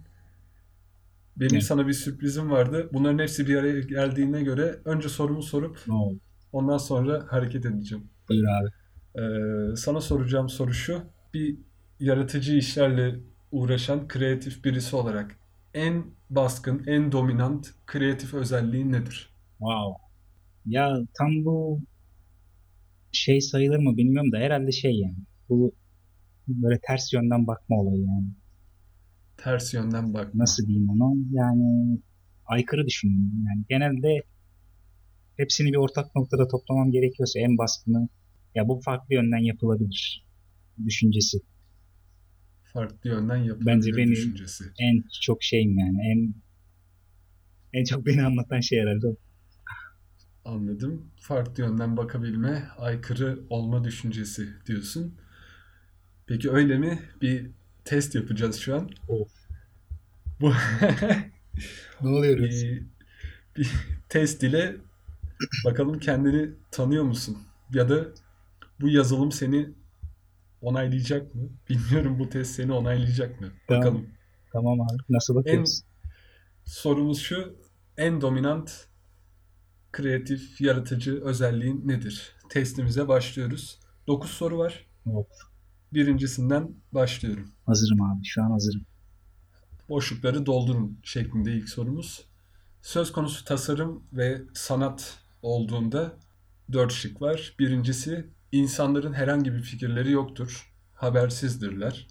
benim 1.37 1.61
Evet. 1.61 1.65
sana 1.65 1.87
bir 1.89 1.93
sürprizim 1.93 2.51
vardı. 2.51 2.91
Bunların 2.93 3.19
hepsi 3.19 3.47
bir 3.47 3.57
araya 3.57 3.81
geldiğine 3.81 4.43
göre 4.43 4.81
önce 4.85 5.09
sorumu 5.09 5.43
sorup 5.43 5.79
oldu? 5.89 6.21
ondan 6.53 6.79
sonra 6.79 7.27
hareket 7.31 7.67
edeceğim. 7.67 8.11
Buyur 8.29 8.45
abi. 8.45 8.82
Ee, 9.17 9.77
sana 9.77 10.01
soracağım 10.01 10.49
soru 10.49 10.73
şu. 10.75 11.03
Bir 11.35 11.59
yaratıcı 12.01 12.57
işlerle 12.57 13.21
uğraşan 13.53 14.09
kreatif 14.09 14.65
birisi 14.65 14.97
olarak 14.97 15.39
en 15.75 16.05
baskın, 16.31 16.85
en 16.87 17.13
dominant 17.13 17.71
kreatif 17.87 18.35
özelliğin 18.35 18.93
nedir? 18.93 19.35
Wow. 19.59 20.03
Ya 20.67 20.99
tam 21.19 21.45
bu 21.45 21.81
şey 23.13 23.41
sayılır 23.41 23.79
mı 23.79 23.97
bilmiyorum 23.97 24.33
da 24.33 24.39
herhalde 24.39 24.73
şey 24.73 24.99
yani. 24.99 25.19
Bu 25.49 25.73
böyle 26.49 26.81
ters 26.87 27.13
yönden 27.13 27.47
bakma 27.47 27.77
olayı 27.77 28.03
yani. 28.03 28.29
Ters 29.37 29.75
yönden 29.75 30.15
bak. 30.15 30.35
Nasıl 30.35 30.67
diyeyim 30.67 30.89
onu? 30.91 31.17
Yani 31.31 31.99
aykırı 32.47 32.87
düşünüyorum. 32.87 33.45
Yani 33.49 33.65
genelde 33.69 34.23
hepsini 35.37 35.73
bir 35.73 35.77
ortak 35.77 36.15
noktada 36.15 36.49
toplamam 36.49 36.91
gerekiyorsa 36.91 37.41
en 37.41 37.59
baskını 37.59 38.09
ya 38.55 38.69
bu 38.69 38.81
farklı 38.85 39.15
yönden 39.15 39.39
yapılabilir 39.39 40.27
düşüncesi. 40.87 41.39
Farklı 42.65 43.11
yönden 43.11 43.37
yapılabilir 43.37 43.67
Bence 43.67 43.91
benim- 43.97 44.11
düşüncesi. 44.13 44.65
En 44.81 45.05
çok 45.23 45.43
şeyim 45.43 45.79
yani. 45.79 45.99
En 46.13 46.35
en 47.81 47.85
çok 47.85 48.07
beni 48.07 48.25
anlatan 48.27 48.61
şey 48.61 48.81
herhalde 48.81 49.07
o. 49.07 49.17
Anladım. 50.45 51.07
Farklı 51.21 51.63
yönden 51.63 51.97
bakabilme, 51.97 52.69
aykırı 52.79 53.41
olma 53.51 53.85
düşüncesi 53.85 54.49
diyorsun. 54.67 55.15
Peki 56.27 56.51
öyle 56.51 56.79
mi? 56.79 57.03
Bir 57.23 57.51
test 57.85 58.15
yapacağız 58.15 58.57
şu 58.59 58.77
an. 58.77 58.91
Of. 59.09 59.29
Bu 60.41 60.53
Ne 62.03 62.09
oluyor? 62.09 62.39
bir, 62.39 62.83
bir 63.57 63.71
test 64.09 64.43
ile 64.43 64.77
bakalım 65.65 65.99
kendini 65.99 66.51
tanıyor 66.71 67.05
musun? 67.05 67.39
Ya 67.75 67.89
da 67.89 68.07
bu 68.83 68.89
yazılım 68.89 69.33
seni 69.33 69.69
onaylayacak 70.61 71.35
mı? 71.35 71.43
Bilmiyorum 71.69 72.19
bu 72.19 72.29
test 72.29 72.55
seni 72.55 72.73
onaylayacak 72.73 73.41
mı? 73.41 73.53
Tamam. 73.69 73.83
Bakalım. 73.83 74.07
Tamam 74.53 74.81
abi. 74.81 75.03
Nasıl 75.09 75.35
bakıyoruz? 75.35 75.83
Sorumuz 76.65 77.19
şu. 77.19 77.57
En 77.97 78.21
dominant 78.21 78.87
kreatif, 79.93 80.61
yaratıcı 80.61 81.25
özelliğin 81.25 81.89
nedir? 81.89 82.33
Testimize 82.49 83.09
başlıyoruz. 83.09 83.79
9 84.07 84.31
soru 84.31 84.59
var. 84.59 84.87
Of. 85.07 85.27
Birincisinden 85.93 86.71
başlıyorum. 86.93 87.53
Hazırım 87.67 88.03
abi. 88.03 88.25
Şu 88.25 88.43
an 88.43 88.51
hazırım. 88.51 88.87
Boşlukları 89.89 90.47
doldurun 90.47 90.99
şeklinde 91.03 91.53
ilk 91.53 91.69
sorumuz. 91.69 92.25
Söz 92.83 93.13
konusu 93.13 93.45
tasarım 93.45 94.03
ve 94.13 94.43
sanat 94.55 95.19
olduğunda 95.43 96.13
4 96.73 96.93
şık 96.93 97.23
var. 97.23 97.55
Birincisi 97.59 98.27
insanların 98.53 99.13
herhangi 99.13 99.53
bir 99.53 99.63
fikirleri 99.63 100.11
yoktur. 100.11 100.73
Habersizdirler. 100.95 102.07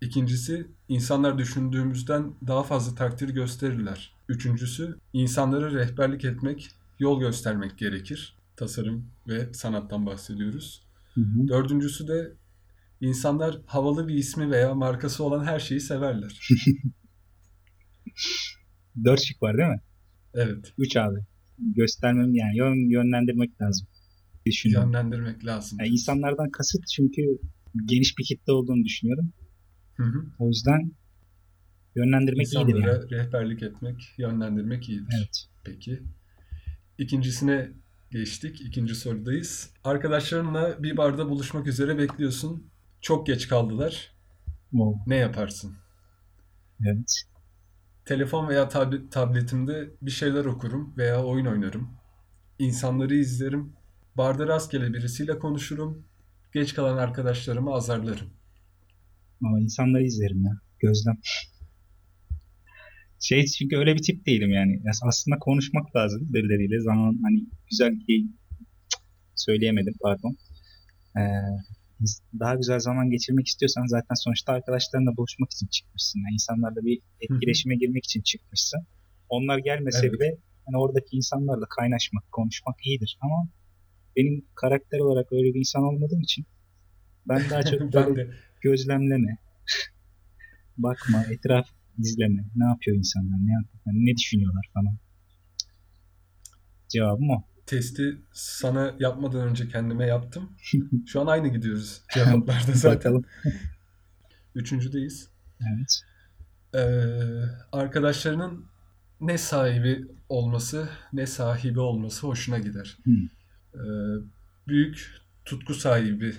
İkincisi 0.00 0.66
insanlar 0.88 1.38
düşündüğümüzden 1.38 2.34
daha 2.46 2.62
fazla 2.62 2.94
takdir 2.94 3.28
gösterirler. 3.28 4.14
Üçüncüsü 4.28 4.98
insanlara 5.12 5.72
rehberlik 5.72 6.24
etmek, 6.24 6.70
yol 6.98 7.20
göstermek 7.20 7.78
gerekir. 7.78 8.36
Tasarım 8.56 9.06
ve 9.28 9.54
sanattan 9.54 10.06
bahsediyoruz. 10.06 10.82
Hı 11.14 11.20
hı. 11.20 11.48
Dördüncüsü 11.48 12.08
de 12.08 12.32
insanlar 13.00 13.58
havalı 13.66 14.08
bir 14.08 14.14
ismi 14.14 14.50
veya 14.50 14.74
markası 14.74 15.24
olan 15.24 15.44
her 15.44 15.60
şeyi 15.60 15.80
severler. 15.80 16.48
Dört 19.04 19.24
şık 19.24 19.42
var 19.42 19.58
değil 19.58 19.68
mi? 19.68 19.80
Evet, 20.34 20.72
Üç 20.78 20.96
abi. 20.96 21.18
Göstermem 21.58 22.34
yani 22.34 22.56
yön, 22.56 22.90
yönlendirmek 22.90 23.62
lazım. 23.62 23.88
Düşünüyorum. 24.46 24.88
yönlendirmek 24.92 25.44
lazım. 25.46 25.78
Yani 25.80 25.88
insanlardan 25.88 26.50
kasıt 26.50 26.86
çünkü 26.96 27.22
geniş 27.84 28.18
bir 28.18 28.24
kitle 28.24 28.52
olduğunu 28.52 28.84
düşünüyorum. 28.84 29.32
Hı 29.96 30.02
hı. 30.02 30.24
O 30.38 30.48
yüzden 30.48 30.92
yönlendirmek 31.96 32.46
iyidir 32.46 32.58
İnsanlara 32.74 32.92
yani. 32.92 33.10
rehberlik 33.10 33.62
etmek, 33.62 34.14
yönlendirmek 34.18 34.88
iyidir. 34.88 35.14
Evet. 35.18 35.46
Peki. 35.64 36.02
İkincisine 36.98 37.70
geçtik. 38.10 38.60
İkinci 38.60 38.94
sorudayız. 38.94 39.70
Arkadaşlarınla 39.84 40.82
bir 40.82 40.96
barda 40.96 41.28
buluşmak 41.30 41.66
üzere 41.66 41.98
bekliyorsun. 41.98 42.66
Çok 43.00 43.26
geç 43.26 43.48
kaldılar. 43.48 44.12
O, 44.78 44.94
Ne 45.06 45.16
yaparsın? 45.16 45.74
evet. 46.86 47.22
Telefon 48.04 48.48
veya 48.48 48.62
tab- 48.62 49.10
tabletimde 49.10 49.90
bir 50.02 50.10
şeyler 50.10 50.44
okurum 50.44 50.94
veya 50.96 51.24
oyun 51.24 51.46
oynarım. 51.46 51.88
İnsanları 52.58 53.14
izlerim. 53.14 53.72
Barda 54.16 54.46
rastgele 54.46 54.92
birisiyle 54.94 55.38
konuşurum. 55.38 56.04
Geç 56.54 56.74
kalan 56.74 56.96
arkadaşlarımı 56.96 57.72
azarlarım. 57.74 58.26
Ama 59.44 59.60
insanları 59.60 60.04
izlerim 60.04 60.44
ya. 60.44 60.52
Gözlem. 60.78 61.16
Şey 63.20 63.44
çünkü 63.46 63.76
öyle 63.76 63.94
bir 63.94 64.02
tip 64.02 64.26
değilim 64.26 64.50
yani. 64.50 64.82
As- 64.90 65.02
Aslında 65.02 65.38
konuşmak 65.38 65.96
lazım 65.96 66.28
birileriyle. 66.34 66.80
Zaman 66.80 67.18
hani 67.22 67.44
güzel 67.70 67.92
bir 68.08 68.22
Cık, 68.88 69.00
söyleyemedim 69.34 69.94
pardon. 70.02 70.36
Ee, 71.18 71.20
daha 72.40 72.54
güzel 72.54 72.78
zaman 72.78 73.10
geçirmek 73.10 73.46
istiyorsan 73.46 73.86
zaten 73.86 74.14
sonuçta 74.14 74.52
arkadaşlarınla 74.52 75.16
buluşmak 75.16 75.50
için 75.52 75.66
çıkmışsın. 75.66 76.18
Yani 76.18 76.32
insanlarla 76.34 76.84
bir 76.84 77.00
etkileşime 77.20 77.76
girmek 77.76 78.04
için 78.04 78.22
çıkmışsın. 78.22 78.80
Onlar 79.28 79.58
gelmese 79.58 79.98
Evet. 80.06 80.12
bile 80.12 80.38
hani 80.66 80.76
oradaki 80.82 81.16
insanlarla 81.16 81.66
kaynaşmak, 81.78 82.32
konuşmak 82.32 82.86
iyidir. 82.86 83.18
Ama 83.20 83.48
benim 84.16 84.44
karakter 84.54 84.98
olarak 84.98 85.32
öyle 85.32 85.54
bir 85.54 85.58
insan 85.58 85.82
olmadığım 85.82 86.20
için 86.20 86.46
ben 87.28 87.50
daha 87.50 87.62
çok 87.62 87.80
ben 87.94 88.16
de 88.16 88.30
gözlemleme, 88.60 89.38
bakma, 90.78 91.24
etraf 91.24 91.68
izleme. 91.98 92.44
Ne 92.56 92.64
yapıyor 92.64 92.96
insanlar, 92.96 93.38
ne 93.46 93.52
yapıyor, 93.52 93.94
ne 93.94 94.16
düşünüyorlar 94.16 94.70
falan. 94.74 94.96
Cevabım 96.88 97.30
o. 97.30 97.44
testi 97.66 98.16
sana 98.32 98.94
yapmadan 98.98 99.48
önce 99.48 99.68
kendime 99.68 100.06
yaptım. 100.06 100.50
Şu 101.06 101.20
an 101.20 101.26
aynı 101.26 101.48
gidiyoruz 101.48 102.02
cevaplarda 102.14 102.72
zaten. 102.72 102.96
Bakalım. 102.96 103.24
Üçüncüdeyiz. 104.54 105.28
Evet. 105.60 106.00
Ee, 106.74 106.78
arkadaşlarının 107.72 108.64
ne 109.20 109.38
sahibi 109.38 110.06
olması 110.28 110.88
ne 111.12 111.26
sahibi 111.26 111.80
olması 111.80 112.26
hoşuna 112.26 112.58
gider. 112.58 112.98
Hmm. 113.04 113.28
Ee, 113.76 113.80
büyük 114.68 115.20
tutku 115.44 115.74
sahibi 115.74 116.34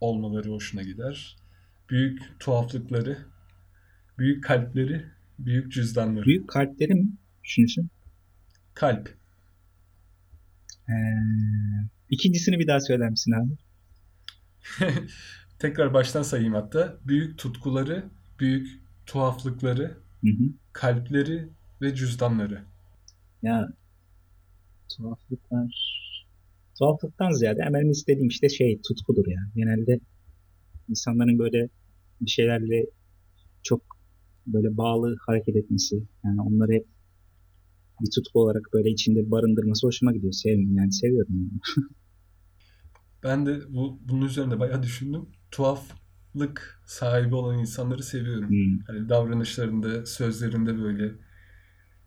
olmaları 0.00 0.48
hoşuna 0.50 0.82
gider. 0.82 1.36
Büyük 1.90 2.40
tuhaflıkları, 2.40 3.18
büyük 4.18 4.44
kalpleri, 4.44 5.06
büyük 5.38 5.72
cüzdanları. 5.72 6.26
Büyük 6.26 6.48
kalpleri 6.48 6.94
mi 6.94 7.08
düşünüyorsun? 7.44 7.90
Kalp. 8.74 9.14
Ee, 10.88 10.92
ikincisini 12.10 12.58
bir 12.58 12.66
daha 12.66 12.80
söyler 12.80 13.10
misin 13.10 13.32
abi? 13.32 13.56
Tekrar 15.58 15.94
baştan 15.94 16.22
sayayım 16.22 16.54
hatta. 16.54 16.98
Büyük 17.04 17.38
tutkuları, 17.38 18.04
büyük 18.38 18.80
tuhaflıkları, 19.06 19.98
Hı 20.20 20.30
hı. 20.30 20.44
kalpleri 20.72 21.48
ve 21.82 21.94
cüzdanları. 21.94 22.64
Ya 23.42 23.68
tuhaflıklar 24.88 25.99
tuhaflıktan 26.80 27.32
ziyade 27.32 27.60
yani 27.60 27.74
benim 27.74 27.90
istediğim 27.90 28.28
işte 28.28 28.48
şey 28.48 28.80
tutkudur 28.88 29.26
ya. 29.26 29.40
Genelde 29.54 30.00
insanların 30.88 31.38
böyle 31.38 31.68
bir 32.20 32.30
şeylerle 32.30 32.86
çok 33.62 33.82
böyle 34.46 34.76
bağlı 34.76 35.16
hareket 35.26 35.56
etmesi. 35.56 36.02
Yani 36.24 36.40
onları 36.40 36.72
hep 36.72 36.86
bir 38.00 38.10
tutku 38.10 38.40
olarak 38.40 38.62
böyle 38.72 38.90
içinde 38.90 39.30
barındırması 39.30 39.86
hoşuma 39.86 40.12
gidiyor. 40.12 40.32
Sevmiyorum 40.32 40.76
yani 40.76 40.92
seviyorum. 40.92 41.34
Yani. 41.34 41.86
Ben 43.22 43.46
de 43.46 43.60
bu 43.68 43.98
bunun 44.08 44.26
üzerine 44.26 44.60
bayağı 44.60 44.82
düşündüm. 44.82 45.28
Tuhaflık 45.50 46.82
sahibi 46.86 47.34
olan 47.34 47.58
insanları 47.58 48.02
seviyorum. 48.02 48.48
Hmm, 48.48 48.78
Hani 48.86 49.08
davranışlarında, 49.08 50.06
sözlerinde 50.06 50.78
böyle 50.78 51.12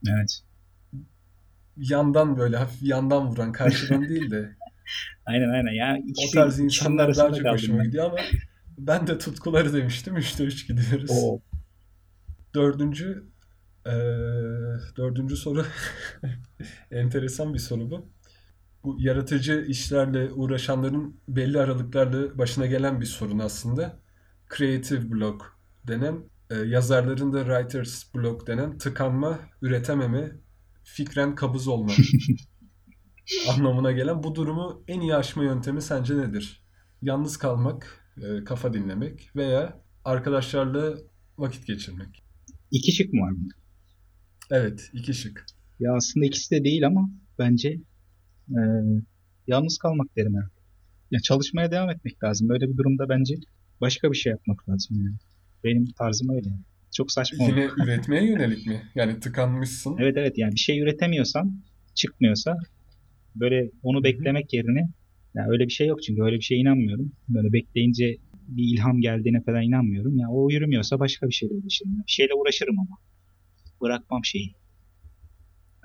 evet. 0.09 0.43
yandan 1.77 2.37
böyle 2.37 2.57
hafif 2.57 2.83
yandan 2.83 3.27
vuran, 3.27 3.51
karşıdan 3.51 4.09
değil 4.09 4.31
de 4.31 4.55
Aynen 5.25 5.49
aynen. 5.49 5.71
Ya 5.71 5.97
o 5.97 6.09
ikisi, 6.09 6.33
tarz 6.35 6.59
ikisinin 6.59 6.65
insanlar 6.65 7.15
daha 7.15 7.33
çok 7.33 7.47
hoşuma 7.47 7.79
ben. 7.79 7.85
gidiyor 7.85 8.05
ama 8.05 8.17
ben 8.77 9.07
de 9.07 9.17
tutkuları 9.17 9.73
demiştim. 9.73 10.15
Üçte 10.17 10.43
üç 10.43 10.67
gidiyoruz. 10.67 11.11
Oo. 11.11 11.39
Dördüncü 12.55 13.23
eee, 13.85 13.93
dördüncü 14.97 15.35
soru 15.35 15.65
enteresan 16.91 17.53
bir 17.53 17.59
soru 17.59 17.91
bu. 17.91 18.09
Bu 18.83 18.95
yaratıcı 18.99 19.65
işlerle 19.67 20.31
uğraşanların 20.31 21.21
belli 21.27 21.59
aralıklarla 21.59 22.37
başına 22.37 22.65
gelen 22.65 23.01
bir 23.01 23.05
sorun 23.05 23.39
aslında. 23.39 23.99
Creative 24.57 25.11
block 25.11 25.45
denen, 25.87 26.23
e, 26.49 26.55
yazarların 26.55 27.33
da 27.33 27.39
writer's 27.45 28.15
block 28.15 28.47
denen 28.47 28.77
tıkanma, 28.77 29.39
üretememe, 29.61 30.31
fikren 30.83 31.35
kabız 31.35 31.67
olma 31.67 31.91
anlamına 33.49 33.91
gelen 33.91 34.23
bu 34.23 34.35
durumu 34.35 34.83
en 34.87 35.01
iyi 35.01 35.15
aşma 35.15 35.43
yöntemi 35.43 35.81
sence 35.81 36.17
nedir? 36.17 36.63
Yalnız 37.01 37.37
kalmak, 37.37 38.05
e, 38.17 38.43
kafa 38.43 38.73
dinlemek 38.73 39.29
veya 39.35 39.81
arkadaşlarla 40.05 40.97
vakit 41.37 41.67
geçirmek. 41.67 42.23
İki 42.71 42.91
şık 42.91 43.13
mı 43.13 43.21
var 43.21 43.31
bunda? 43.31 43.53
Evet, 44.51 44.89
iki 44.93 45.13
şık. 45.13 45.45
Ya 45.79 45.93
aslında 45.95 46.25
ikisi 46.25 46.55
de 46.55 46.63
değil 46.63 46.87
ama 46.87 47.09
bence 47.39 47.69
e, 48.49 48.59
yalnız 49.47 49.77
kalmak 49.77 50.15
derim 50.17 50.35
herhalde. 50.35 50.53
Ya 51.11 51.19
çalışmaya 51.19 51.71
devam 51.71 51.89
etmek 51.89 52.23
lazım. 52.23 52.49
Böyle 52.49 52.69
bir 52.69 52.77
durumda 52.77 53.09
bence 53.09 53.35
başka 53.81 54.11
bir 54.11 54.17
şey 54.17 54.31
yapmak 54.31 54.69
lazım 54.69 54.97
yani. 55.05 55.15
Benim 55.63 55.85
tarzım 55.85 56.29
öyle. 56.29 56.49
Çok 56.95 57.11
saçma 57.11 57.45
oldu. 57.45 57.51
Yine 57.51 57.69
üretmeye 57.83 58.25
yönelik 58.25 58.67
mi? 58.67 58.81
Yani 58.95 59.19
tıkanmışsın. 59.19 59.97
Evet 59.99 60.17
evet 60.17 60.37
yani 60.37 60.51
bir 60.51 60.59
şey 60.59 60.79
üretemiyorsan 60.79 61.63
çıkmıyorsa 61.95 62.57
böyle 63.35 63.71
onu 63.83 64.03
beklemek 64.03 64.53
yerine 64.53 64.89
ya 65.35 65.45
öyle 65.49 65.63
bir 65.65 65.73
şey 65.73 65.87
yok 65.87 66.03
çünkü 66.03 66.23
öyle 66.23 66.35
bir 66.35 66.41
şeye 66.41 66.61
inanmıyorum. 66.61 67.11
Böyle 67.29 67.53
bekleyince 67.53 68.17
bir 68.47 68.73
ilham 68.73 69.01
geldiğine 69.01 69.41
falan 69.41 69.63
inanmıyorum. 69.63 70.17
Ya 70.19 70.29
o 70.29 70.49
yürümüyorsa 70.49 70.99
başka 70.99 71.27
bir 71.27 71.33
şeyle 71.33 71.53
uğraşırım. 71.53 71.97
Bir 72.07 72.11
şeyle 72.11 72.33
uğraşırım 72.33 72.79
ama. 72.79 72.97
Bırakmam 73.81 74.25
şeyi. 74.25 74.55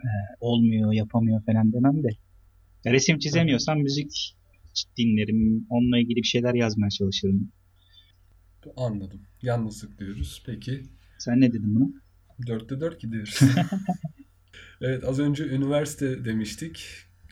Ee, 0.05 0.09
olmuyor, 0.41 0.93
yapamıyor 0.93 1.43
falan 1.47 1.73
demem 1.73 2.03
de. 2.03 2.09
Ya 2.85 2.93
resim 2.93 3.19
çizemiyorsam 3.19 3.79
müzik 3.79 4.37
dinlerim. 4.97 5.67
Onunla 5.71 5.99
ilgili 5.99 6.17
bir 6.17 6.27
şeyler 6.27 6.55
yazmaya 6.55 6.91
çalışırım. 6.91 7.53
Anladım. 8.77 9.21
Yalnızlık 9.43 9.99
diyoruz. 9.99 10.43
Peki 10.47 10.83
Sen 11.19 11.41
ne 11.41 11.53
dedin 11.53 11.75
buna? 11.75 11.89
dörtte 12.47 12.81
dört 12.81 13.01
gidiyoruz. 13.01 13.41
Evet 14.81 15.05
az 15.05 15.19
önce 15.19 15.45
üniversite 15.45 16.25
demiştik. 16.25 16.87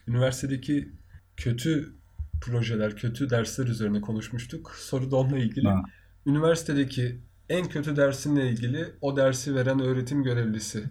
Üniversitedeki 0.09 0.93
kötü 1.37 1.95
projeler, 2.41 2.97
kötü 2.97 3.31
dersler 3.31 3.67
üzerine 3.67 4.01
konuşmuştuk. 4.01 4.73
Soru 4.79 5.11
da 5.11 5.17
onunla 5.17 5.39
ilgili. 5.39 5.69
Ha. 5.69 5.83
Üniversitedeki 6.27 7.21
en 7.49 7.69
kötü 7.69 7.97
dersinle 7.97 8.51
ilgili 8.51 8.87
o 9.01 9.17
dersi 9.17 9.55
veren 9.55 9.81
öğretim 9.81 10.23
görevlisi 10.23 10.85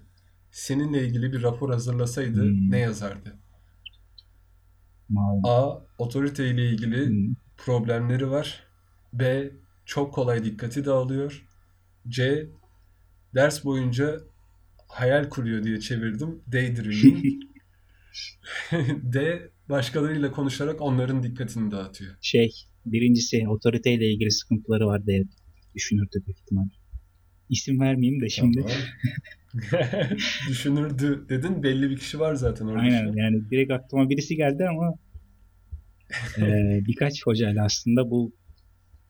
seninle 0.51 1.07
ilgili 1.07 1.34
bir 1.34 1.43
rapor 1.43 1.69
hazırlasaydı 1.69 2.41
Hmm. 2.43 2.72
ne 2.72 2.79
yazardı? 2.79 3.36
Mal. 5.10 5.41
A. 5.43 5.81
Otorite 5.98 6.50
ile 6.50 6.69
ilgili 6.69 7.07
Hmm. 7.07 7.36
problemleri 7.57 8.29
var. 8.31 8.63
B. 9.13 9.51
Çok 9.86 10.13
kolay 10.13 10.43
dikkati 10.43 10.86
dağılıyor. 10.86 11.45
C. 12.08 12.47
Ders 13.36 13.65
boyunca 13.65 14.19
hayal 14.88 15.30
kuruyor 15.30 15.63
diye 15.63 15.80
çevirdim. 15.80 16.41
Daydreaming. 16.51 17.25
D. 19.13 19.41
Başkalarıyla 19.69 20.32
konuşarak 20.32 20.82
onların 20.82 21.23
dikkatini 21.23 21.71
dağıtıyor. 21.71 22.15
şey 22.21 22.51
birincisi 22.86 23.47
otoriteyle 23.47 24.13
ilgili 24.13 24.32
sıkıntıları 24.32 24.86
var 24.88 25.06
diye 25.06 25.23
düşünürdü 25.75 26.23
büyük 26.25 26.39
ihtimal. 26.39 26.65
İsim 27.49 27.80
vermeyeyim 27.80 28.21
de 28.21 28.30
şimdi. 28.30 28.62
Tamam. 28.62 28.78
Düşünürdü 30.49 31.25
dedin. 31.30 31.63
Belli 31.63 31.89
bir 31.89 31.97
kişi 31.97 32.19
var 32.19 32.36
zaten 32.36 32.65
orada. 32.65 32.82
Aynen 32.82 33.13
yani 33.13 33.49
direkt 33.51 33.71
aklıma 33.71 34.10
birisi 34.10 34.36
geldi 34.36 34.65
ama 34.69 34.93
eee, 36.38 36.84
birkaç 36.88 37.25
hocayla 37.25 37.65
aslında 37.65 38.10
bu 38.10 38.34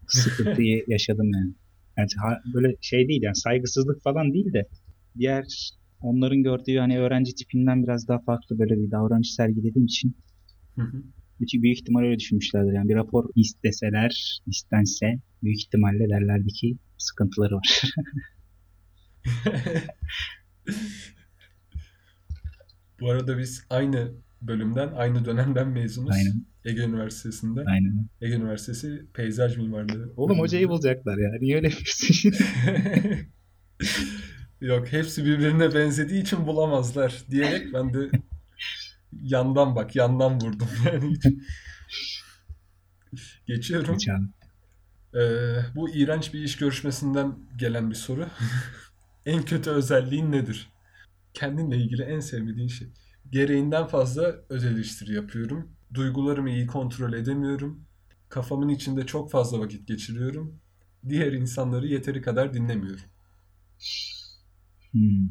sıkıntıyı 0.07 0.85
yaşadım 0.87 1.31
yani. 1.33 1.53
Yani 1.97 2.09
böyle 2.53 2.75
şey 2.81 3.07
değil 3.07 3.21
yani 3.21 3.35
saygısızlık 3.35 4.03
falan 4.03 4.33
değil 4.33 4.53
de 4.53 4.67
diğer 5.17 5.45
onların 6.01 6.43
gördüğü 6.43 6.77
hani 6.77 6.99
öğrenci 6.99 7.36
tipinden 7.36 7.84
biraz 7.84 8.08
daha 8.08 8.19
farklı 8.19 8.60
böyle 8.60 8.77
bir 8.77 8.91
davranış 8.91 9.34
sergilediğim 9.34 9.86
için 9.86 10.15
Hı 10.75 10.81
hı. 10.81 11.03
Çünkü 11.39 11.63
büyük 11.63 11.77
ihtimal 11.79 12.01
öyle 12.01 12.19
düşünmüşlerdir. 12.19 12.73
Yani 12.73 12.89
bir 12.89 12.95
rapor 12.95 13.29
isteseler, 13.36 14.41
istense 14.47 15.19
büyük 15.43 15.60
ihtimalle 15.60 16.10
derlerdi 16.10 16.47
ki 16.47 16.77
sıkıntıları 16.97 17.55
var. 17.55 17.81
Bu 22.99 23.12
arada 23.12 23.38
biz 23.38 23.65
aynı 23.69 24.12
bölümden, 24.41 24.91
aynı 24.95 25.25
dönemden 25.25 25.67
mezunuz. 25.67 26.15
Aynen. 26.15 26.45
Ege 26.65 26.81
Üniversitesi'nden. 26.81 27.65
Aynen. 27.65 28.10
Ege 28.21 28.36
Üniversitesi 28.36 29.05
Peyzaj 29.13 29.58
Mimarlığı. 29.58 30.13
Oğlum 30.17 30.39
hocayı 30.39 30.69
bulacaklar 30.69 31.17
ya. 31.17 31.31
Niye 31.41 31.55
öyle 31.55 31.67
yapıyorsun? 31.67 32.34
Yok 34.65 34.91
hepsi 34.91 35.25
birbirine 35.25 35.75
benzediği 35.75 36.21
için 36.21 36.47
bulamazlar 36.47 37.23
diyerek 37.30 37.73
ben 37.73 37.93
de 37.93 38.10
yandan 39.21 39.75
bak 39.75 39.95
yandan 39.95 40.41
vurdum 40.41 40.67
yani 40.86 41.15
hiç. 41.15 41.25
Geçiyorum. 43.47 43.97
Ee, 45.15 45.56
bu 45.75 45.89
iğrenç 45.89 46.34
bir 46.34 46.43
iş 46.43 46.58
görüşmesinden 46.58 47.39
gelen 47.58 47.89
bir 47.89 47.95
soru. 47.95 48.28
en 49.25 49.43
kötü 49.43 49.69
özelliğin 49.69 50.32
nedir? 50.32 50.69
Kendinle 51.34 51.78
ilgili 51.78 52.04
en 52.04 52.19
sevmediğin 52.19 52.67
şey. 52.67 52.88
Gereğinden 53.30 53.88
fazla 53.88 54.36
öz 54.49 54.65
eleştiri 54.65 55.13
yapıyorum. 55.13 55.71
Duygularımı 55.93 56.49
iyi 56.49 56.67
kontrol 56.67 57.13
edemiyorum. 57.13 57.86
Kafamın 58.30 58.69
içinde 58.69 59.06
çok 59.06 59.32
fazla 59.32 59.60
vakit 59.60 59.88
geçiriyorum. 59.88 60.60
Diğer 61.10 61.34
insanları 61.34 61.88
yeteri 61.88 62.21
kadar 62.21 62.54
dinlemiyorum. 62.54 63.06
Hmm. 64.95 65.27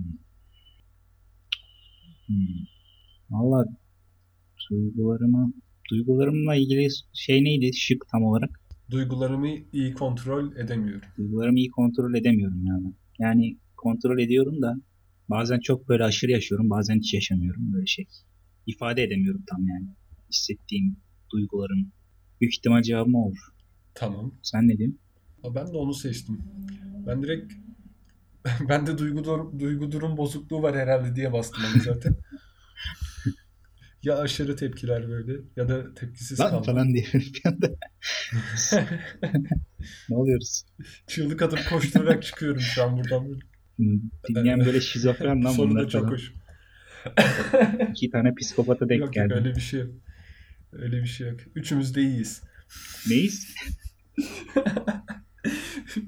Hmm. 2.27 2.66
Valla 3.31 3.64
duygularımı 4.70 5.53
duygularımla 5.90 6.55
ilgili 6.55 6.88
şey 7.12 7.44
neydi 7.44 7.70
şık 7.74 8.09
tam 8.09 8.24
olarak? 8.24 8.61
Duygularımı 8.90 9.48
iyi 9.72 9.94
kontrol 9.94 10.57
edemiyorum. 10.57 11.09
Duygularımı 11.18 11.59
iyi 11.59 11.70
kontrol 11.70 12.14
edemiyorum 12.14 12.66
yani. 12.66 12.92
Yani 13.18 13.57
kontrol 13.77 14.18
ediyorum 14.18 14.62
da 14.62 14.77
bazen 15.31 15.61
çok 15.61 15.88
böyle 15.88 16.05
aşırı 16.05 16.31
yaşıyorum 16.31 16.70
bazen 16.70 16.96
hiç 16.96 17.14
yaşamıyorum 17.14 17.72
böyle 17.72 17.87
şey. 17.87 18.07
İfade 18.66 19.03
edemiyorum 19.03 19.44
tam 19.50 19.66
yani. 19.66 19.87
Hissettiğim 20.33 20.96
duygularım. 21.33 21.92
Büyük 22.40 22.55
ihtimal 22.55 22.83
cevabım 22.83 23.14
olur. 23.14 23.38
Tamam. 23.94 24.35
Sen 24.42 24.68
ne? 24.68 24.74
Ama 25.44 25.55
Ben 25.55 25.66
de 25.66 25.77
onu 25.77 25.94
seçtim. 25.94 26.42
Ben 27.07 27.22
direkt 27.22 27.53
ben 28.68 28.87
de 28.87 28.98
duygu, 28.98 29.24
dur- 29.24 29.59
duygu 29.59 29.92
durum 29.92 30.16
bozukluğu 30.16 30.62
var 30.62 30.76
herhalde 30.76 31.16
diye 31.16 31.33
bastım 31.33 31.62
onu 31.74 31.83
zaten. 31.83 32.16
ya 34.02 34.18
aşırı 34.18 34.57
tepkiler 34.57 35.09
böyle 35.09 35.33
ya 35.57 35.68
da 35.68 35.94
tepkisiz 35.94 36.40
Lan 36.40 36.62
falan 36.62 36.88
diye 36.94 37.04
bir 37.14 37.42
anda. 37.44 37.70
ne 40.11 40.16
oluyoruz? 40.16 40.64
Çığlık 41.07 41.42
atıp 41.42 41.68
koşturarak 41.68 42.22
çıkıyorum 42.22 42.61
şu 42.61 42.85
an 42.85 42.96
buradan 42.96 43.28
böyle. 43.28 43.40
Dinleyen 44.28 44.64
böyle 44.64 44.80
şizofren 44.80 45.44
lan 45.44 45.50
soru 45.52 45.70
da 45.70 45.70
bunlar 45.70 45.88
çok 45.88 46.02
falan. 46.02 46.12
hoş. 46.12 46.33
İki 47.90 48.11
tane 48.11 48.35
psikopata 48.35 48.88
denk 48.88 49.00
Yok 49.00 49.07
yok 49.07 49.14
geldi. 49.14 49.35
öyle 49.35 49.54
bir 49.54 49.61
şey 49.61 49.80
yok. 49.80 49.90
Öyle 50.72 51.02
bir 51.02 51.07
şey 51.07 51.28
yok. 51.28 51.40
Üçümüz 51.54 51.94
de 51.94 52.02
iyiyiz. 52.02 52.42
Neyiz? 53.09 53.54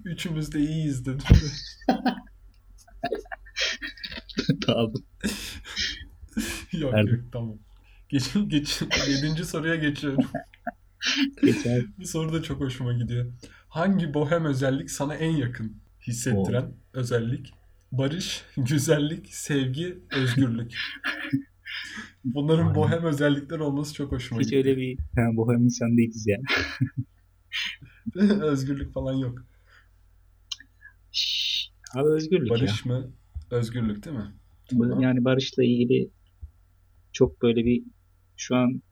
Üçümüz 0.05 0.53
de 0.53 0.61
iyiyiz 0.61 1.07
dedim. 1.07 1.19
tamam. 4.67 4.93
yok 6.73 6.93
Verdim. 6.95 7.15
yok 7.15 7.25
tamam. 7.33 7.59
Geç, 8.09 8.25
geç, 8.47 8.83
yedinci 9.09 9.45
soruya 9.45 9.75
geçiyorum. 9.75 10.25
Geçer. 11.43 11.85
Bu 11.99 12.07
soru 12.07 12.33
da 12.33 12.43
çok 12.43 12.61
hoşuma 12.61 12.93
gidiyor. 12.93 13.33
Hangi 13.69 14.15
bohem 14.15 14.45
özellik 14.45 14.91
sana 14.91 15.15
en 15.15 15.31
yakın 15.31 15.77
hissettiren 16.07 16.73
özellik? 16.93 17.53
barış, 17.93 18.45
güzellik, 18.57 19.35
sevgi, 19.35 19.99
özgürlük. 20.11 20.75
Bunların 22.25 22.75
bohem 22.75 23.05
özellikler 23.05 23.59
olması 23.59 23.95
çok 23.95 24.13
hoşuma 24.13 24.41
Hiç 24.41 24.47
gitti. 24.47 24.57
öyle 24.57 24.77
bir 24.77 24.99
ha, 24.99 25.37
bohem 25.37 25.65
insan 25.65 25.97
değiliz 25.97 26.27
ya. 26.27 26.39
Özgürlük 28.43 28.93
falan 28.93 29.15
yok. 29.15 29.45
Abi 31.95 32.09
özgürlük 32.09 32.51
ya. 32.51 32.57
Barış 32.57 32.85
mı? 32.85 33.13
Özgürlük 33.51 34.05
değil 34.05 34.17
mi? 34.17 34.33
Tamam. 34.71 35.01
Yani 35.01 35.25
barışla 35.25 35.65
ilgili 35.65 36.11
çok 37.13 37.43
böyle 37.43 37.65
bir 37.65 37.83
şu 38.37 38.57
an 38.57 38.83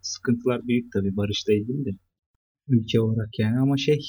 sıkıntılar 0.00 0.66
büyük 0.66 0.92
tabii 0.92 1.16
barışla 1.16 1.52
ilgili 1.52 1.84
de 1.84 1.90
ülke 2.68 3.00
olarak 3.00 3.38
yani 3.38 3.58
ama 3.58 3.76
şey 3.76 4.00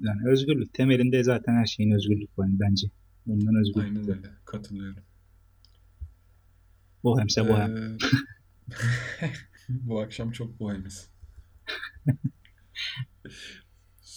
yani 0.00 0.20
özgürlük 0.28 0.74
temelinde 0.74 1.22
zaten 1.24 1.52
her 1.52 1.66
şeyin 1.66 1.90
özgürlük 1.90 2.38
var 2.38 2.48
bence. 2.50 2.86
Ondan 3.26 3.54
özgürlük. 3.60 3.88
Aynen 3.88 4.08
öyle. 4.08 4.28
Katılıyorum. 4.44 5.02
Bohemse 7.04 7.48
bohem. 7.48 7.76
Ee, 7.76 7.98
bu 9.68 10.00
akşam 10.00 10.32
çok 10.32 10.60
bohemiz. 10.60 11.10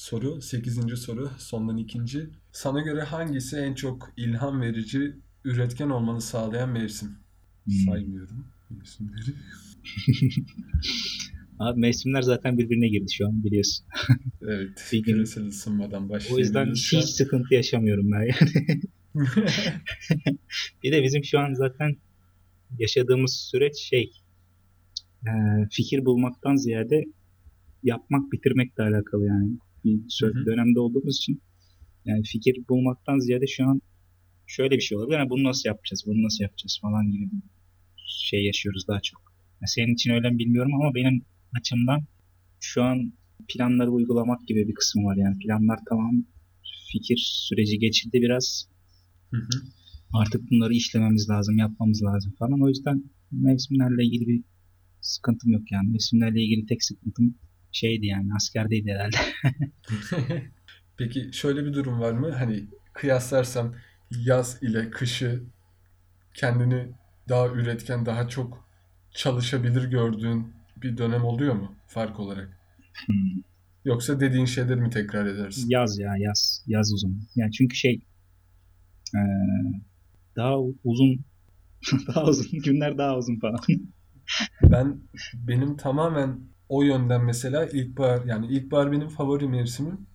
Soru, 0.04 0.42
8. 0.42 0.98
soru, 0.98 1.30
sondan 1.38 1.78
ikinci. 1.78 2.30
Sana 2.52 2.82
göre 2.82 3.02
hangisi 3.02 3.58
en 3.58 3.74
çok 3.74 4.14
ilham 4.18 4.62
verici, 4.62 5.16
üretken 5.44 5.90
olmanı 5.90 6.22
sağlayan 6.22 6.70
mevsim? 6.70 7.10
Hmm. 7.64 7.74
Saymıyorum 7.74 8.48
mevsimleri. 8.70 9.30
Abi 11.60 11.80
mevsimler 11.80 12.22
zaten 12.22 12.58
birbirine 12.58 12.88
girdi 12.88 13.14
şu 13.14 13.28
an 13.28 13.44
biliyorsun. 13.44 13.86
Evet, 14.42 14.90
küresel 15.06 15.48
ısınmadan 15.48 16.10
O 16.32 16.40
yüzden 16.40 16.74
şu 16.74 16.98
an. 16.98 17.02
hiç 17.02 17.10
sıkıntı 17.10 17.54
yaşamıyorum 17.54 18.12
ben 18.12 18.22
yani. 18.22 18.82
Bir 20.84 20.92
de 20.92 21.04
bizim 21.04 21.24
şu 21.24 21.40
an 21.40 21.54
zaten 21.54 21.96
yaşadığımız 22.80 23.34
süreç 23.34 23.78
şey 23.78 24.12
fikir 25.72 26.06
bulmaktan 26.06 26.56
ziyade 26.56 27.04
yapmak 27.84 28.32
bitirmekle 28.32 28.84
alakalı 28.84 29.26
yani 29.26 29.58
bir 29.84 29.96
sö- 30.18 30.36
Hı 30.36 30.40
hı. 30.40 30.46
dönemde 30.46 30.80
olduğumuz 30.80 31.18
için 31.18 31.42
yani 32.06 32.24
fikir 32.24 32.68
bulmaktan 32.70 33.20
ziyade 33.20 33.48
şu 33.48 33.66
an 33.66 33.82
şöyle 34.48 34.76
bir 34.76 34.82
şey 34.82 34.98
olabilir. 34.98 35.18
Yani 35.18 35.30
bunu 35.30 35.44
nasıl 35.44 35.70
yapacağız, 35.70 36.04
bunu 36.08 36.24
nasıl 36.24 36.44
yapacağız 36.44 36.80
falan 36.82 37.12
gibi 37.12 37.24
bir 37.32 37.42
şey 38.08 38.46
yaşıyoruz 38.46 38.88
daha 38.88 39.00
çok. 39.02 39.22
Ya 39.62 39.68
senin 39.68 39.94
için 39.94 40.12
öyle 40.12 40.30
mi 40.30 40.40
bilmiyorum 40.40 40.74
ama 40.82 40.96
benim 40.96 41.26
açımdan 41.58 42.02
şu 42.60 42.84
an 42.84 43.14
planları 43.48 43.92
uygulamak 43.92 44.48
gibi 44.48 44.68
bir 44.68 44.74
kısmı 44.74 45.04
var 45.04 45.16
yani 45.16 45.38
planlar 45.40 45.80
tamam 45.90 46.26
fikir 46.92 47.18
süreci 47.18 47.80
geçildi 47.80 48.22
biraz 48.22 48.70
Hı 49.32 49.38
hı. 49.38 49.62
artık 50.14 50.52
bunları 50.52 50.74
işlememiz 50.74 51.30
lazım, 51.30 51.58
yapmamız 51.58 52.04
lazım 52.04 52.34
falan. 52.40 52.62
O 52.62 52.70
yüzden 52.70 53.04
mevsimlerle 53.32 54.04
ilgili 54.06 54.28
bir 54.28 54.44
sıkıntım 55.02 55.52
yok 55.52 55.72
yani. 55.72 55.90
Mevsimlerle 55.90 56.42
ilgili 56.44 56.66
tek 56.66 56.84
sıkıntım 56.84 57.36
şeydi 57.74 58.06
yani 58.06 58.30
askerdeydi 58.36 58.92
herhalde. 58.92 59.18
Peki 60.98 61.30
şöyle 61.34 61.66
bir 61.66 61.74
durum 61.74 62.00
var 62.00 62.12
mı? 62.12 62.32
Hani 62.32 62.68
kıyaslarsam 62.94 63.76
yaz 64.12 64.64
ile 64.64 64.90
kışı 64.90 65.44
kendini 66.34 66.88
daha 67.30 67.48
üretken, 67.48 68.06
daha 68.06 68.28
çok 68.28 68.68
çalışabilir 69.12 69.84
gördüğün 69.84 70.54
bir 70.78 70.98
dönem 70.98 71.26
oluyor 71.26 71.54
mu 71.54 71.76
fark 71.88 72.20
olarak? 72.20 72.60
Hmm. 73.06 73.44
Yoksa 73.86 74.20
dediğin 74.20 74.46
şeyleri 74.46 74.82
mi 74.82 74.90
tekrar 74.90 75.26
edersin? 75.26 75.70
Yaz 75.70 76.00
ya 76.00 76.18
yaz. 76.18 76.64
Yaz 76.68 76.94
uzun. 76.94 77.28
Yani 77.36 77.52
çünkü 77.52 77.76
şey 77.76 78.02
daha 80.36 80.60
uzun 80.84 81.20
daha 82.08 82.26
uzun 82.26 82.60
günler 82.62 82.98
daha 82.98 83.18
uzun 83.18 83.40
falan. 83.40 83.60
Ben 84.62 85.02
benim 85.34 85.78
tamamen 85.78 86.40
o 86.70 86.84
yönden 86.84 87.24
mesela 87.24 87.66
ilkbahar 87.66 88.26
yani 88.26 88.48
ilkbahar 88.48 88.92
benim 88.92 89.08
favori 89.10 89.48
mevsimim. 89.48 90.08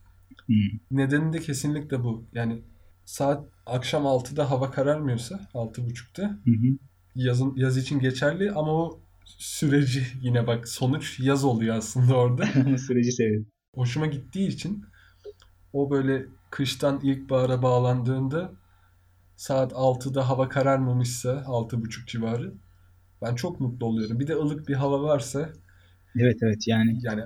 Hmm. 0.47 0.57
Nedeni 0.91 1.33
de 1.33 1.41
kesinlikle 1.41 2.05
bu. 2.05 2.25
Yani 2.33 2.63
saat 3.05 3.49
akşam 3.67 4.07
6'da 4.07 4.51
hava 4.51 4.71
kararmıyorsa 4.71 5.41
6.30'da 5.55 6.23
Hı 6.23 6.51
hı. 6.51 6.79
yazın 7.15 7.57
yaz 7.57 7.77
için 7.77 8.01
geçerli 8.01 8.53
ama 8.53 8.73
o 8.73 9.01
süreci 9.25 10.07
yine 10.23 10.47
bak 10.47 10.69
sonuç 10.69 11.21
yaz 11.21 11.45
oluyor 11.45 11.77
aslında 11.77 12.17
orada. 12.17 12.47
Süreci 12.79 13.13
seviyorum. 13.13 13.47
Hoşuma 13.75 14.07
gittiği 14.07 14.49
için 14.49 14.85
o 15.73 15.91
böyle 15.91 16.27
kıştan 16.51 17.01
ilkbahara 17.01 17.63
bağlandığında 17.63 18.53
saat 19.37 19.73
6'da 19.73 20.29
hava 20.29 20.49
kararmamışsa 20.49 21.31
6.30 21.31 22.07
civarı 22.07 22.55
ben 23.23 23.35
çok 23.35 23.61
mutlu 23.61 23.87
oluyorum. 23.87 24.21
Bir 24.21 24.27
de 24.27 24.37
ılık 24.37 24.69
bir 24.69 24.75
hava 24.75 25.03
varsa 25.03 25.53
Evet 26.17 26.39
evet 26.43 26.69
yani 26.69 26.99
yani 27.03 27.23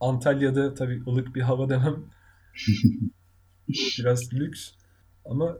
Antalya'da 0.00 0.74
tabii 0.74 1.02
ılık 1.06 1.34
bir 1.34 1.40
hava 1.40 1.68
demem 1.68 1.96
biraz 3.98 4.32
lüks 4.34 4.70
ama 5.24 5.56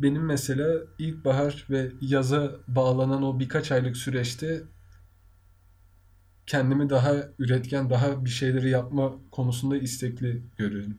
benim 0.00 0.24
mesela 0.24 0.68
ilkbahar 0.98 1.66
ve 1.70 1.92
yaza 2.00 2.52
bağlanan 2.68 3.22
o 3.22 3.38
birkaç 3.40 3.72
aylık 3.72 3.96
süreçte 3.96 4.62
kendimi 6.46 6.90
daha 6.90 7.14
üretken, 7.38 7.90
daha 7.90 8.24
bir 8.24 8.30
şeyleri 8.30 8.70
yapma 8.70 9.12
konusunda 9.30 9.76
istekli 9.76 10.42
görüyorum. 10.58 10.98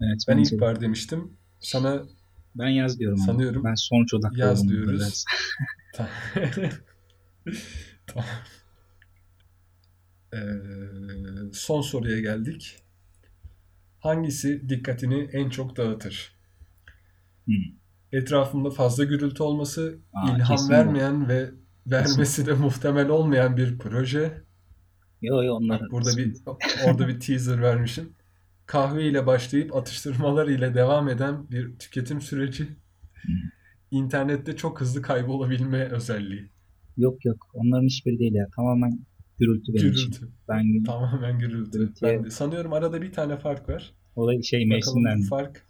evet 0.00 0.24
Ben 0.28 0.38
ilkbahar 0.38 0.80
demiştim. 0.80 1.30
Sana 1.60 2.02
ben 2.54 2.68
yaz 2.68 2.98
diyorum. 2.98 3.18
Sanıyorum 3.18 3.64
Ben 3.64 3.74
sonuç 3.74 4.14
odaklı 4.14 4.38
yaz 4.38 4.68
diyoruz. 4.68 4.92
biraz. 5.00 5.24
Ta- 5.92 6.08
tamam. 8.06 8.24
Ee, 10.34 10.38
son 11.52 11.80
soruya 11.80 12.20
geldik. 12.20 12.76
Hangisi 14.00 14.68
dikkatini 14.68 15.28
en 15.32 15.50
çok 15.50 15.76
dağıtır? 15.76 16.36
Hmm. 17.44 17.54
Etrafında 18.12 18.70
fazla 18.70 19.04
gürültü 19.04 19.42
olması, 19.42 19.98
Aa, 20.12 20.36
ilham 20.36 20.56
kesin 20.56 20.68
bu. 20.68 20.72
vermeyen 20.72 21.28
ve 21.28 21.50
vermesi 21.86 22.46
de 22.46 22.52
muhtemel 22.52 23.08
olmayan 23.08 23.56
bir 23.56 23.78
proje. 23.78 24.42
Yo 25.22 25.42
yo 25.42 25.54
onlar 25.54 25.82
Burada 25.90 26.16
bir 26.16 26.36
orada 26.86 27.08
bir 27.08 27.20
teaser 27.20 27.62
vermişim. 27.62 28.12
Kahve 28.66 29.04
ile 29.04 29.26
başlayıp 29.26 29.76
atıştırmalar 29.76 30.48
ile 30.48 30.74
devam 30.74 31.08
eden 31.08 31.50
bir 31.50 31.78
tüketim 31.78 32.20
süreci. 32.20 32.68
İnternette 33.90 34.56
çok 34.56 34.80
hızlı 34.80 35.02
kaybolabilme 35.02 35.84
özelliği. 35.84 36.50
Yok 36.96 37.24
yok 37.24 37.46
onların 37.54 37.86
hiçbiri 37.86 38.18
değil 38.18 38.34
ya. 38.34 38.46
Tamamen 38.56 38.98
gürültü 39.46 39.74
benim 39.74 39.92
için. 39.92 40.10
Gürültü. 40.10 40.28
Ben 40.48 40.84
Tamamen 40.84 41.38
gürültü. 41.38 41.78
Gürültüye- 41.78 42.16
Ben 42.16 42.24
de 42.24 42.30
sanıyorum 42.30 42.72
arada 42.72 43.02
bir 43.02 43.12
tane 43.12 43.36
fark 43.36 43.68
var. 43.68 43.92
şey 44.42 44.60
Bakalım 44.60 44.68
mevsimler 44.68 45.16
bu 45.16 45.20
mi? 45.20 45.26
fark. 45.28 45.66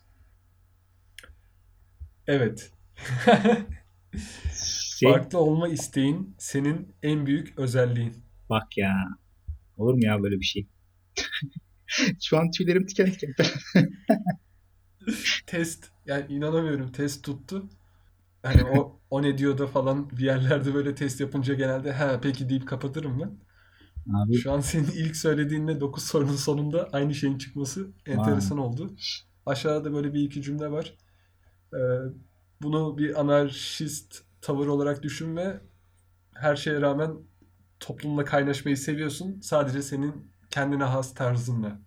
Evet. 2.27 2.73
Şey, 4.99 5.13
Farklı 5.13 5.39
olma 5.39 5.69
isteğin 5.69 6.35
senin 6.39 6.95
en 7.03 7.27
büyük 7.27 7.59
özelliğin. 7.59 8.15
bak 8.49 8.79
ya. 8.79 8.95
Olur 9.77 9.95
mu 9.95 10.05
ya 10.05 10.23
böyle 10.23 10.37
bir 10.41 10.45
şey? 10.45 10.67
Şu 12.23 12.39
an 12.39 12.51
tüylerim 12.51 12.89
diken 12.89 13.07
diken. 13.07 13.35
Test. 15.47 15.91
Yani 16.07 16.27
inanamıyorum 16.33 16.93
test 16.93 17.25
tuttu. 17.25 17.69
Hani 18.43 18.65
o 18.65 19.01
o 19.11 19.23
ne 19.23 19.39
diyor 19.39 19.59
da 19.59 19.67
falan 19.67 20.11
bir 20.11 20.25
yerlerde 20.25 20.75
böyle 20.75 20.95
test 20.95 21.21
yapınca 21.21 21.55
genelde 21.55 21.93
ha 21.93 22.21
peki 22.23 22.49
deyip 22.49 22.69
kapatırım 22.69 23.21
ben. 23.21 23.31
Abi 24.11 24.35
Şu 24.35 24.53
an 24.53 24.61
senin 24.61 24.89
ilk 24.97 25.17
söylediğinle 25.17 25.81
9 25.81 26.05
sorunun 26.05 26.37
sonunda 26.37 26.89
aynı 26.93 27.15
şeyin 27.15 27.39
çıkması 27.39 27.89
enteresan 28.07 28.59
oldu. 28.59 28.97
Aşağıda 29.47 29.93
böyle 29.93 30.15
bir 30.15 30.21
iki 30.21 30.43
cümle 30.43 30.71
var. 30.71 30.95
Ee, 31.75 31.79
bunu 32.63 32.99
bir 32.99 33.21
anarşist 33.21 34.23
tavır 34.41 34.67
olarak 34.67 35.03
düşünme. 35.03 35.61
Her 36.35 36.57
şeye 36.57 36.81
rağmen 36.81 37.11
toplumla 37.81 38.25
kaynaşmayı 38.25 38.77
seviyorsun. 38.77 39.41
Sadece 39.41 39.83
senin 39.83 40.15
kendine 40.51 40.85
has 40.85 41.15
tarzınla 41.15 41.81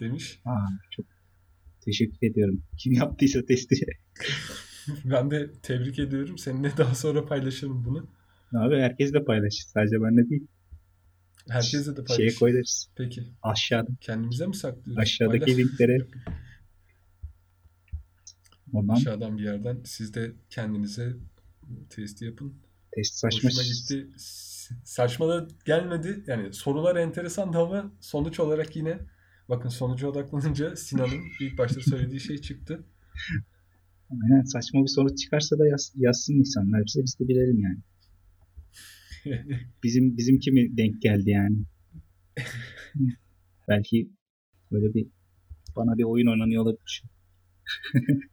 demiş. 0.00 0.40
aa, 0.44 0.66
çok 0.90 1.06
teşekkür 1.80 2.26
ediyorum. 2.26 2.62
Kim 2.78 2.92
yaptıysa 2.92 3.44
testi. 3.46 3.76
Ben 5.04 5.30
de 5.30 5.52
tebrik 5.62 5.98
ediyorum. 5.98 6.38
Seninle 6.38 6.76
daha 6.76 6.94
sonra 6.94 7.26
paylaşırım 7.26 7.84
bunu. 7.84 8.06
Abi 8.54 8.76
herkes 8.80 9.12
de 9.12 9.24
paylaşır. 9.24 9.64
Sadece 9.74 9.96
benle 10.02 10.30
değil. 10.30 10.46
Herkese 11.50 11.96
de 11.96 12.00
Şeye 12.06 12.16
paylaş. 12.16 12.34
koyarız. 12.38 12.88
Peki. 12.96 13.24
Aşağıda. 13.42 13.90
Kendimize 14.00 14.46
mi 14.46 14.54
saklıyoruz? 14.56 14.98
Aşağıdaki 14.98 15.44
Paylaş. 15.44 15.58
linklere. 15.58 16.06
Oradan 18.72 18.94
Aşağıdan 18.94 19.38
bir 19.38 19.42
yerden 19.42 19.78
siz 19.84 20.14
de 20.14 20.32
kendinize 20.50 21.12
testi 21.90 22.24
yapın. 22.24 22.54
test 22.92 23.14
saçma. 23.14 23.50
Hoşuma 23.50 23.62
gitti. 23.62 24.06
Saçma 24.84 25.28
da 25.28 25.48
gelmedi. 25.64 26.24
Yani 26.26 26.52
sorular 26.52 26.96
enteresandı 26.96 27.58
ama 27.58 27.92
sonuç 28.00 28.40
olarak 28.40 28.76
yine 28.76 28.98
bakın 29.48 29.68
sonuca 29.68 30.08
odaklanınca 30.08 30.76
Sinan'ın 30.76 31.22
ilk 31.40 31.58
başta 31.58 31.80
söylediği 31.80 32.20
şey 32.20 32.38
çıktı. 32.38 32.84
Aynen 34.10 34.42
saçma 34.42 34.82
bir 34.82 34.88
sonuç 34.88 35.18
çıkarsa 35.18 35.58
da 35.58 35.66
yaz, 35.66 35.92
yazsın 35.96 36.34
insanlar 36.34 36.82
bize 36.86 37.02
biz 37.04 37.18
de 37.20 37.28
bilelim 37.28 37.60
yani. 37.60 37.78
Bizim 39.84 40.16
bizimki 40.16 40.52
mi 40.52 40.76
denk 40.76 41.02
geldi 41.02 41.30
yani? 41.30 41.56
Belki 43.68 44.10
böyle 44.72 44.94
bir 44.94 45.06
bana 45.76 45.98
bir 45.98 46.04
oyun 46.04 46.26
oynanıyor 46.26 46.62
olabilir. 46.62 47.02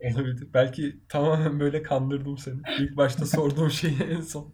Olabilir. 0.00 0.48
Belki 0.54 1.00
tamamen 1.08 1.60
böyle 1.60 1.82
kandırdım 1.82 2.38
seni. 2.38 2.60
İlk 2.80 2.96
başta 2.96 3.26
sorduğum 3.26 3.70
şeyi 3.70 3.98
en 4.00 4.20
son. 4.20 4.52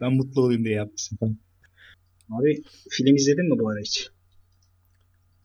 Ben 0.00 0.12
mutlu 0.12 0.42
olayım 0.42 0.64
diye 0.64 0.74
yapmışsın 0.74 1.16
falan. 1.16 1.38
Abi 2.30 2.62
film 2.90 3.16
izledin 3.16 3.52
mi 3.52 3.58
bu 3.58 3.68
ara 3.68 3.80
hiç? 3.80 4.10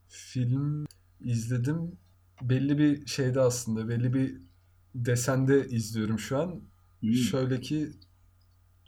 Film 0.07 0.85
izledim. 1.21 1.97
Belli 2.41 2.77
bir 2.77 3.05
şeyde 3.05 3.39
aslında. 3.39 3.89
Belli 3.89 4.13
bir 4.13 4.41
desende 4.95 5.67
izliyorum 5.67 6.19
şu 6.19 6.38
an. 6.38 6.62
Hmm. 6.99 7.13
Şöyle 7.13 7.62
ki 7.62 7.89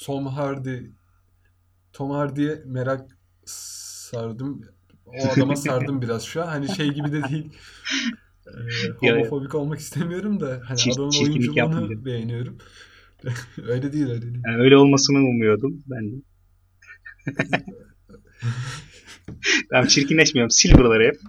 Tom 0.01 0.25
Hardy 0.27 0.77
Tom 1.93 2.11
Hardy'ye 2.11 2.61
merak 2.65 3.17
sardım. 3.45 4.61
O 5.05 5.27
adama 5.31 5.55
sardım 5.55 6.01
biraz 6.01 6.23
şu 6.23 6.43
an. 6.43 6.47
Hani 6.47 6.75
şey 6.75 6.89
gibi 6.89 7.11
de 7.11 7.23
değil. 7.29 7.51
Ya- 9.01 9.15
homofobik 9.15 9.55
olmak 9.55 9.79
istemiyorum 9.79 10.39
da 10.39 10.61
hani 10.65 10.77
Çir- 10.77 10.93
adamın 10.93 11.23
oyunculuğunu 11.23 12.05
beğeniyorum. 12.05 12.57
öyle 13.67 13.93
değil 13.93 14.09
öyle 14.09 14.21
değil. 14.21 14.43
Yani 14.47 14.61
öyle 14.61 14.77
olmasını 14.77 15.17
umuyordum 15.17 15.83
ben 15.87 16.11
de. 16.11 16.15
Tamam 19.69 19.87
çirkinleşmiyorum. 19.87 20.49
Sil 20.57 20.71
buraları 20.77 21.03
hep. 21.03 21.19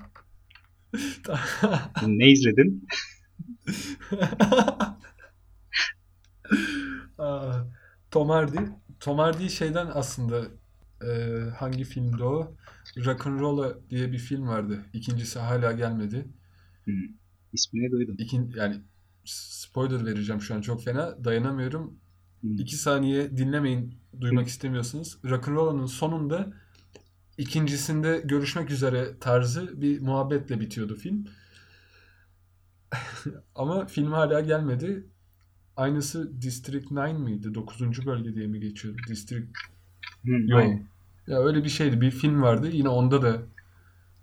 Ne 2.07 2.31
izledin? 2.31 2.89
Aa, 7.19 7.53
Tom 8.12 8.29
Hardy. 8.29 8.59
Tom 9.01 9.18
Hardy 9.18 9.48
şeyden 9.48 9.90
aslında 9.94 10.42
e, 11.07 11.40
hangi 11.59 11.85
filmdi 11.85 12.25
o? 12.25 12.57
Rock'n'Rolla 12.96 13.90
diye 13.90 14.12
bir 14.12 14.18
film 14.18 14.48
vardı. 14.48 14.85
İkincisi 14.92 15.38
hala 15.38 15.72
gelmedi. 15.72 16.29
Hmm. 16.85 16.94
İsmini 17.53 17.90
duydum. 17.90 18.16
İkin, 18.18 18.53
yani 18.57 18.81
spoiler 19.25 20.07
vereceğim 20.07 20.40
şu 20.40 20.55
an 20.55 20.61
çok 20.61 20.85
fena. 20.85 21.25
Dayanamıyorum. 21.25 22.01
Hmm. 22.40 22.59
İki 22.59 22.77
saniye 22.77 23.37
dinlemeyin 23.37 23.94
duymak 24.20 24.48
istemiyorsunuz. 24.48 25.18
Rock'n'Rolla'nın 25.25 25.87
sonunda 25.87 26.53
ikincisinde 27.38 28.22
görüşmek 28.25 28.70
üzere 28.70 29.18
tarzı 29.20 29.81
bir 29.83 30.01
muhabbetle 30.01 30.61
bitiyordu 30.61 30.96
film. 30.96 31.27
Ama 33.55 33.87
film 33.87 34.12
hala 34.12 34.40
gelmedi. 34.40 35.07
Aynısı 35.77 36.43
District 36.43 36.91
9 36.91 37.21
miydi? 37.21 37.55
9. 37.55 38.07
bölge 38.07 38.35
diye 38.35 38.47
mi 38.47 38.61
geçiyordu? 38.61 38.99
District 39.09 39.47
Hmm, 40.23 40.49
Yok. 40.49 40.65
Ya 41.27 41.39
öyle 41.39 41.65
bir 41.65 41.69
şeydi. 41.69 42.01
Bir 42.01 42.11
film 42.11 42.43
vardı. 42.43 42.69
Yine 42.73 42.89
onda 42.89 43.23
da 43.23 43.43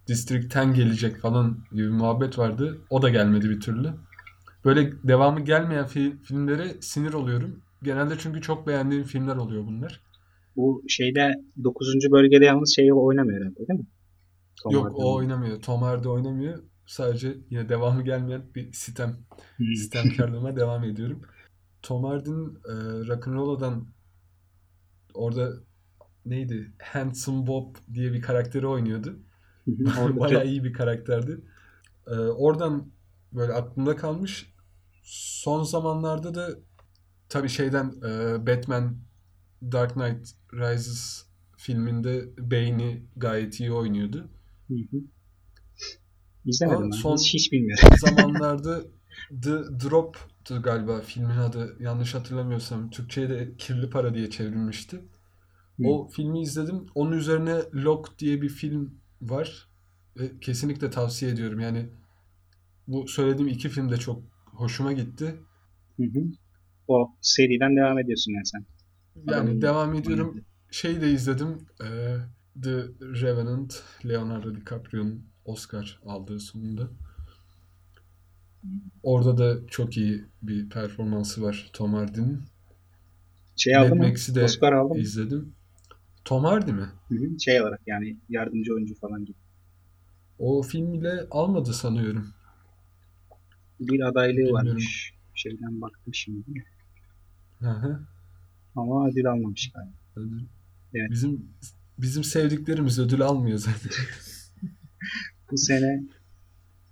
District 0.08 0.58
10 0.58 0.74
gelecek 0.74 1.18
falan 1.18 1.58
gibi 1.72 1.82
bir 1.84 1.90
muhabbet 1.90 2.38
vardı. 2.40 2.78
O 2.90 3.02
da 3.02 3.10
gelmedi 3.10 3.50
bir 3.50 3.60
türlü. 3.60 3.90
Böyle 4.66 4.92
devamı 5.04 5.42
gelmeyen 5.42 5.86
fi- 5.86 6.18
filmlere 6.22 6.82
sinir 6.82 7.14
oluyorum. 7.14 7.62
Genelde 7.84 8.14
çünkü 8.18 8.42
çok 8.42 8.68
beğendiğim 8.68 9.04
filmler 9.04 9.36
oluyor 9.36 9.68
bunlar. 9.68 10.02
Bu 10.56 10.84
şeyde 10.88 11.32
9. 11.64 11.88
bölgede 12.12 12.46
yalnız 12.46 12.76
şey 12.76 12.94
oynamıyor 12.94 13.40
herhalde 13.42 13.68
değil 13.68 13.80
mi? 13.80 13.86
Tom 14.64 14.74
Yok 14.74 14.86
Hardy'nin. 14.86 15.02
o 15.04 15.16
oynamıyor. 15.16 15.62
Tom 15.62 15.82
Hardy 15.82 16.08
oynamıyor. 16.08 16.64
Sadece 16.86 17.38
yine 17.50 17.70
devamı 17.70 18.04
gelmeyen 18.04 18.42
bir 18.56 18.74
sitem. 18.74 19.18
Hmm. 19.58 19.76
Sistemkarlığıma 19.76 20.56
devam 20.56 20.84
ediyorum. 20.84 21.22
Tom 21.82 22.04
Hardy'nin 22.04 22.56
e, 22.56 22.74
Rock'n'Rolla'dan 23.08 23.88
orada 25.14 25.54
neydi? 26.26 26.74
Handsome 26.84 27.48
Bob 27.48 27.76
diye 27.94 28.14
bir 28.14 28.22
karakteri 28.22 28.68
oynuyordu. 28.68 29.20
Çok- 29.96 30.46
iyi 30.46 30.64
bir 30.64 30.74
karakterdi. 30.74 31.42
Ee, 32.08 32.12
oradan 32.16 32.92
böyle 33.34 33.54
aklımda 33.54 33.96
kalmış. 33.96 34.54
Son 35.04 35.64
zamanlarda 35.64 36.36
da 36.36 36.50
tabii 37.30 37.50
şeyden 37.50 37.94
e, 38.06 38.48
Batman 38.48 38.98
Dark 39.72 39.94
Knight 39.94 40.30
Rises 40.54 41.26
filminde 41.58 42.30
Bane'i 42.52 43.06
gayet 43.18 43.60
iyi 43.60 43.72
oynuyordu. 43.72 44.30
Hı 44.68 44.74
hı. 44.92 44.98
İzlemedim 46.46 46.78
Ama 46.84 46.86
ben. 46.94 46.98
son- 46.98 47.18
Hiç, 47.18 47.34
hiç 47.34 47.52
bilmiyorum. 47.52 47.90
zamanlarda 48.00 48.82
The 49.30 49.80
Drop'tu 50.50 50.62
galiba 50.62 51.02
filmin 51.02 51.38
adı. 51.38 51.76
Yanlış 51.80 52.16
hatırlamıyorsam. 52.16 52.90
Türkçe'ye 52.90 53.30
de 53.30 53.56
Kirli 53.58 53.90
Para 53.90 54.14
diye 54.14 54.30
çevrilmişti. 54.30 55.02
O 55.84 56.08
filmi 56.08 56.42
izledim. 56.42 56.86
Onun 56.96 57.12
üzerine 57.12 57.56
Lock 57.74 58.20
diye 58.20 58.42
bir 58.42 58.50
film 58.50 58.94
var. 59.22 59.70
Ve 60.18 60.40
kesinlikle 60.40 60.90
tavsiye 60.90 61.32
ediyorum. 61.32 61.60
Yani 61.60 61.90
bu 62.88 63.08
söylediğim 63.08 63.48
iki 63.48 63.70
film 63.70 63.92
de 63.92 63.98
çok 63.98 64.24
hoşuma 64.46 64.94
gitti. 64.94 65.36
Hı 65.98 66.04
hı. 66.04 66.24
O 66.88 67.12
seriden 67.22 67.76
devam 67.76 68.00
ediyorsun 68.00 68.32
yani 68.32 68.46
sen. 68.46 68.66
Yani 69.16 69.36
Adamın 69.36 69.62
devam 69.62 69.94
ediyorum. 69.94 70.42
Şeyi 70.72 71.02
de 71.02 71.12
izledim. 71.12 71.66
Ee, 71.84 72.16
The 72.64 72.78
Revenant. 73.02 73.84
Leonardo 74.06 74.56
DiCaprio'nun 74.56 75.26
Oscar 75.46 76.00
aldığı 76.06 76.40
sonunda. 76.40 76.90
Orada 79.04 79.38
da 79.38 79.68
çok 79.68 79.98
iyi 79.98 80.26
bir 80.42 80.70
performansı 80.70 81.42
var 81.44 81.70
Tom 81.74 81.94
Hardy'nin. 81.94 82.42
Şey 83.56 83.76
aldı 83.76 83.96
mı? 83.96 84.04
De 84.36 84.44
Oscar 84.44 84.74
aldı 84.74 84.94
mı? 84.94 85.00
izledim. 85.00 85.54
Tom 86.26 86.44
Hardy 86.44 86.72
mi? 86.72 86.86
Hı 87.10 87.16
hı. 87.16 87.40
Şey 87.40 87.62
olarak 87.62 87.82
yani 87.88 88.18
yardımcı 88.30 88.74
oyuncu 88.74 88.96
falan 88.96 89.26
gibi. 89.26 89.38
O 90.40 90.62
film 90.62 90.94
ile 90.94 91.28
almadı 91.32 91.74
sanıyorum. 91.74 92.34
Bir 93.80 94.00
adaylığı 94.08 94.38
Bilmiyorum. 94.38 94.68
varmış. 94.68 95.14
Şeyden 95.34 95.82
baktım 95.82 96.14
şimdi. 96.14 96.66
Hı 97.60 97.70
hı. 97.70 98.00
Ama 98.76 99.10
ödül 99.10 99.32
almamış 99.32 99.72
galiba. 99.72 99.98
Ödül. 100.16 100.46
Evet. 100.94 101.12
Bizim 101.12 101.50
bizim 101.98 102.24
sevdiklerimiz 102.24 103.00
ödül 103.00 103.22
almıyor 103.22 103.58
zaten. 103.58 103.92
Bu 105.52 105.58
sene 105.58 106.04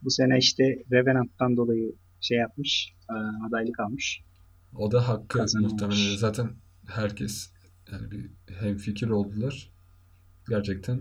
bu 0.03 0.10
sene 0.10 0.38
işte 0.38 0.63
Revenant'tan 0.91 1.57
dolayı 1.57 1.95
şey 2.21 2.38
yapmış. 2.38 2.93
e, 3.10 3.13
adaylık 3.47 3.79
almış. 3.79 4.21
O 4.75 4.91
da 4.91 5.07
hakkı 5.10 5.38
Kazanamamış. 5.38 5.71
muhtemelen. 5.73 6.15
Zaten 6.17 6.49
herkes 6.88 7.49
yani 7.91 8.12
bir 8.12 8.31
hemfikir 8.60 9.10
oldular. 9.10 9.71
Gerçekten 10.49 10.99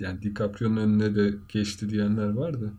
yani 0.00 0.22
DiCaprio'nun 0.22 0.76
önüne 0.76 1.14
de 1.14 1.34
geçti 1.52 1.88
diyenler 1.88 2.28
vardı. 2.28 2.72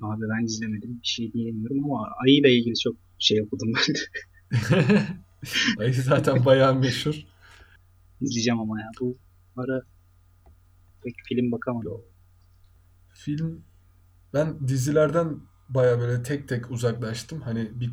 Abi 0.00 0.22
ben 0.22 0.44
izlemedim. 0.44 1.00
Bir 1.02 1.06
şey 1.08 1.32
diyemiyorum 1.32 1.84
ama 1.84 2.08
ayıyla 2.26 2.48
ilgili 2.48 2.74
çok 2.78 2.96
şey 3.18 3.42
okudum 3.42 3.72
ben 3.76 3.94
de. 3.94 3.98
Ay 5.78 5.92
zaten 5.92 6.44
bayağı 6.44 6.74
meşhur. 6.74 7.14
İzleyeceğim 8.20 8.60
ama 8.60 8.80
ya. 8.80 8.86
Bu 9.00 9.16
ara 9.56 9.82
pek 11.04 11.14
film 11.28 11.52
bakamadım. 11.52 12.02
Film 13.18 13.64
ben 14.34 14.68
dizilerden 14.68 15.40
baya 15.68 16.00
böyle 16.00 16.22
tek 16.22 16.48
tek 16.48 16.70
uzaklaştım. 16.70 17.40
Hani 17.40 17.80
bir 17.80 17.90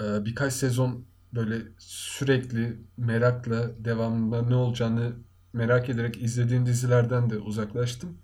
e, 0.00 0.24
birkaç 0.24 0.52
sezon 0.52 1.04
böyle 1.34 1.62
sürekli 1.78 2.78
merakla 2.96 3.84
devamında 3.84 4.42
ne 4.42 4.54
olacağını 4.54 5.12
merak 5.52 5.88
ederek 5.88 6.22
izlediğim 6.22 6.66
dizilerden 6.66 7.30
de 7.30 7.38
uzaklaştım. 7.38 8.18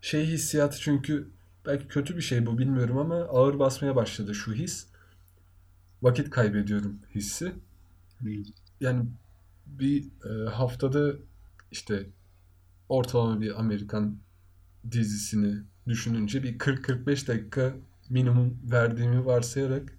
Şey 0.00 0.26
hissiyatı 0.26 0.80
çünkü 0.80 1.30
belki 1.66 1.88
kötü 1.88 2.16
bir 2.16 2.22
şey 2.22 2.46
bu 2.46 2.58
bilmiyorum 2.58 2.98
ama 2.98 3.14
ağır 3.14 3.58
basmaya 3.58 3.96
başladı 3.96 4.34
şu 4.34 4.52
his. 4.52 4.86
Vakit 6.02 6.30
kaybediyorum 6.30 6.98
hissi. 7.14 7.52
Yani 8.80 9.06
bir 9.66 10.04
e, 10.04 10.50
haftada 10.50 11.12
işte 11.70 12.06
ortalama 12.88 13.40
bir 13.40 13.60
Amerikan 13.60 14.18
dizisini 14.90 15.62
düşününce 15.88 16.42
bir 16.42 16.58
40-45 16.58 17.28
dakika 17.28 17.74
minimum 18.10 18.58
verdiğimi 18.70 19.26
varsayarak 19.26 19.98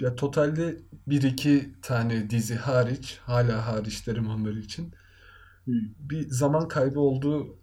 ya 0.00 0.16
totalde 0.16 0.76
bir 1.06 1.22
iki 1.22 1.72
tane 1.82 2.30
dizi 2.30 2.54
hariç 2.54 3.18
hala 3.22 3.66
hariç 3.66 4.06
derim 4.06 4.28
onlar 4.28 4.52
için 4.52 4.92
bir 5.98 6.28
zaman 6.28 6.68
kaybı 6.68 7.00
olduğu 7.00 7.58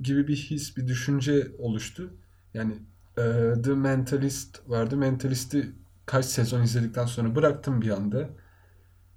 gibi 0.00 0.28
bir 0.28 0.36
his, 0.36 0.76
bir 0.76 0.86
düşünce 0.86 1.52
oluştu. 1.58 2.14
Yani 2.54 2.72
e, 3.18 3.52
The 3.64 3.74
Mentalist 3.74 4.68
vardı. 4.68 4.96
Mentalist'i 4.96 5.72
kaç 6.06 6.24
sezon 6.24 6.62
izledikten 6.62 7.06
sonra 7.06 7.34
bıraktım 7.36 7.82
bir 7.82 7.90
anda. 7.90 8.30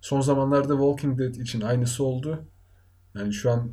Son 0.02 0.22
zamanlarda 0.22 0.74
Walking 0.74 1.20
Dead 1.20 1.36
için 1.36 1.62
aynısı 1.62 2.04
oldu. 2.04 2.48
Yani 3.16 3.34
şu 3.34 3.52
an 3.52 3.72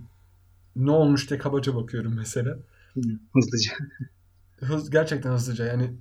ne 0.77 0.91
olmuş 0.91 1.31
diye 1.31 1.39
kabaca 1.39 1.75
bakıyorum 1.75 2.15
mesela. 2.17 2.59
Hızlıca. 3.35 3.73
hız, 4.61 4.91
gerçekten 4.91 5.33
hızlıca 5.33 5.65
yani 5.65 5.97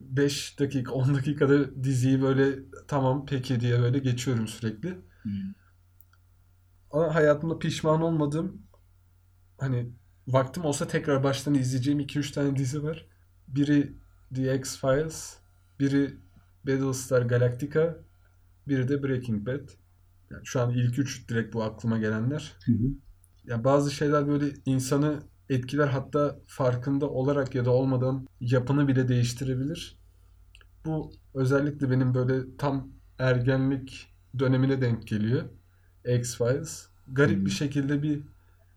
5 0.00 0.58
dakika 0.58 0.92
10 0.92 1.14
dakikada 1.14 1.84
diziyi 1.84 2.22
böyle 2.22 2.58
tamam 2.88 3.26
peki 3.26 3.60
diye 3.60 3.80
böyle 3.80 3.98
geçiyorum 3.98 4.48
sürekli. 4.48 4.98
Hmm. 5.22 5.32
Ama 6.90 7.14
hayatımda 7.14 7.58
pişman 7.58 8.02
olmadığım 8.02 8.62
hani 9.58 9.90
vaktim 10.28 10.64
olsa 10.64 10.86
tekrar 10.86 11.24
baştan 11.24 11.54
izleyeceğim 11.54 12.00
2-3 12.00 12.32
tane 12.32 12.56
dizi 12.56 12.82
var. 12.82 13.06
Biri 13.48 13.92
The 14.34 14.54
X-Files, 14.54 15.36
biri 15.80 16.16
Battlestar 16.66 17.22
Galactica, 17.22 17.96
biri 18.68 18.88
de 18.88 19.02
Breaking 19.02 19.46
Bad. 19.46 19.68
Yani 20.30 20.42
şu 20.44 20.60
an 20.60 20.70
ilk 20.70 20.98
üç 20.98 21.28
direkt 21.28 21.54
bu 21.54 21.62
aklıma 21.62 21.98
gelenler. 21.98 22.56
Hı 22.64 22.72
hı. 22.72 22.86
Ya 23.44 23.64
bazı 23.64 23.90
şeyler 23.90 24.28
böyle 24.28 24.46
insanı 24.66 25.22
etkiler 25.48 25.86
hatta 25.88 26.36
farkında 26.46 27.10
olarak 27.10 27.54
ya 27.54 27.64
da 27.64 27.70
olmadan 27.70 28.26
yapını 28.40 28.88
bile 28.88 29.08
değiştirebilir. 29.08 29.98
Bu 30.86 31.12
özellikle 31.34 31.90
benim 31.90 32.14
böyle 32.14 32.56
tam 32.58 32.92
ergenlik 33.18 34.14
dönemine 34.38 34.80
denk 34.82 35.08
geliyor. 35.08 35.44
X-Files. 36.06 36.86
Garip 37.08 37.38
Hmm. 37.38 37.46
bir 37.46 37.50
şekilde 37.50 38.02
bir 38.02 38.24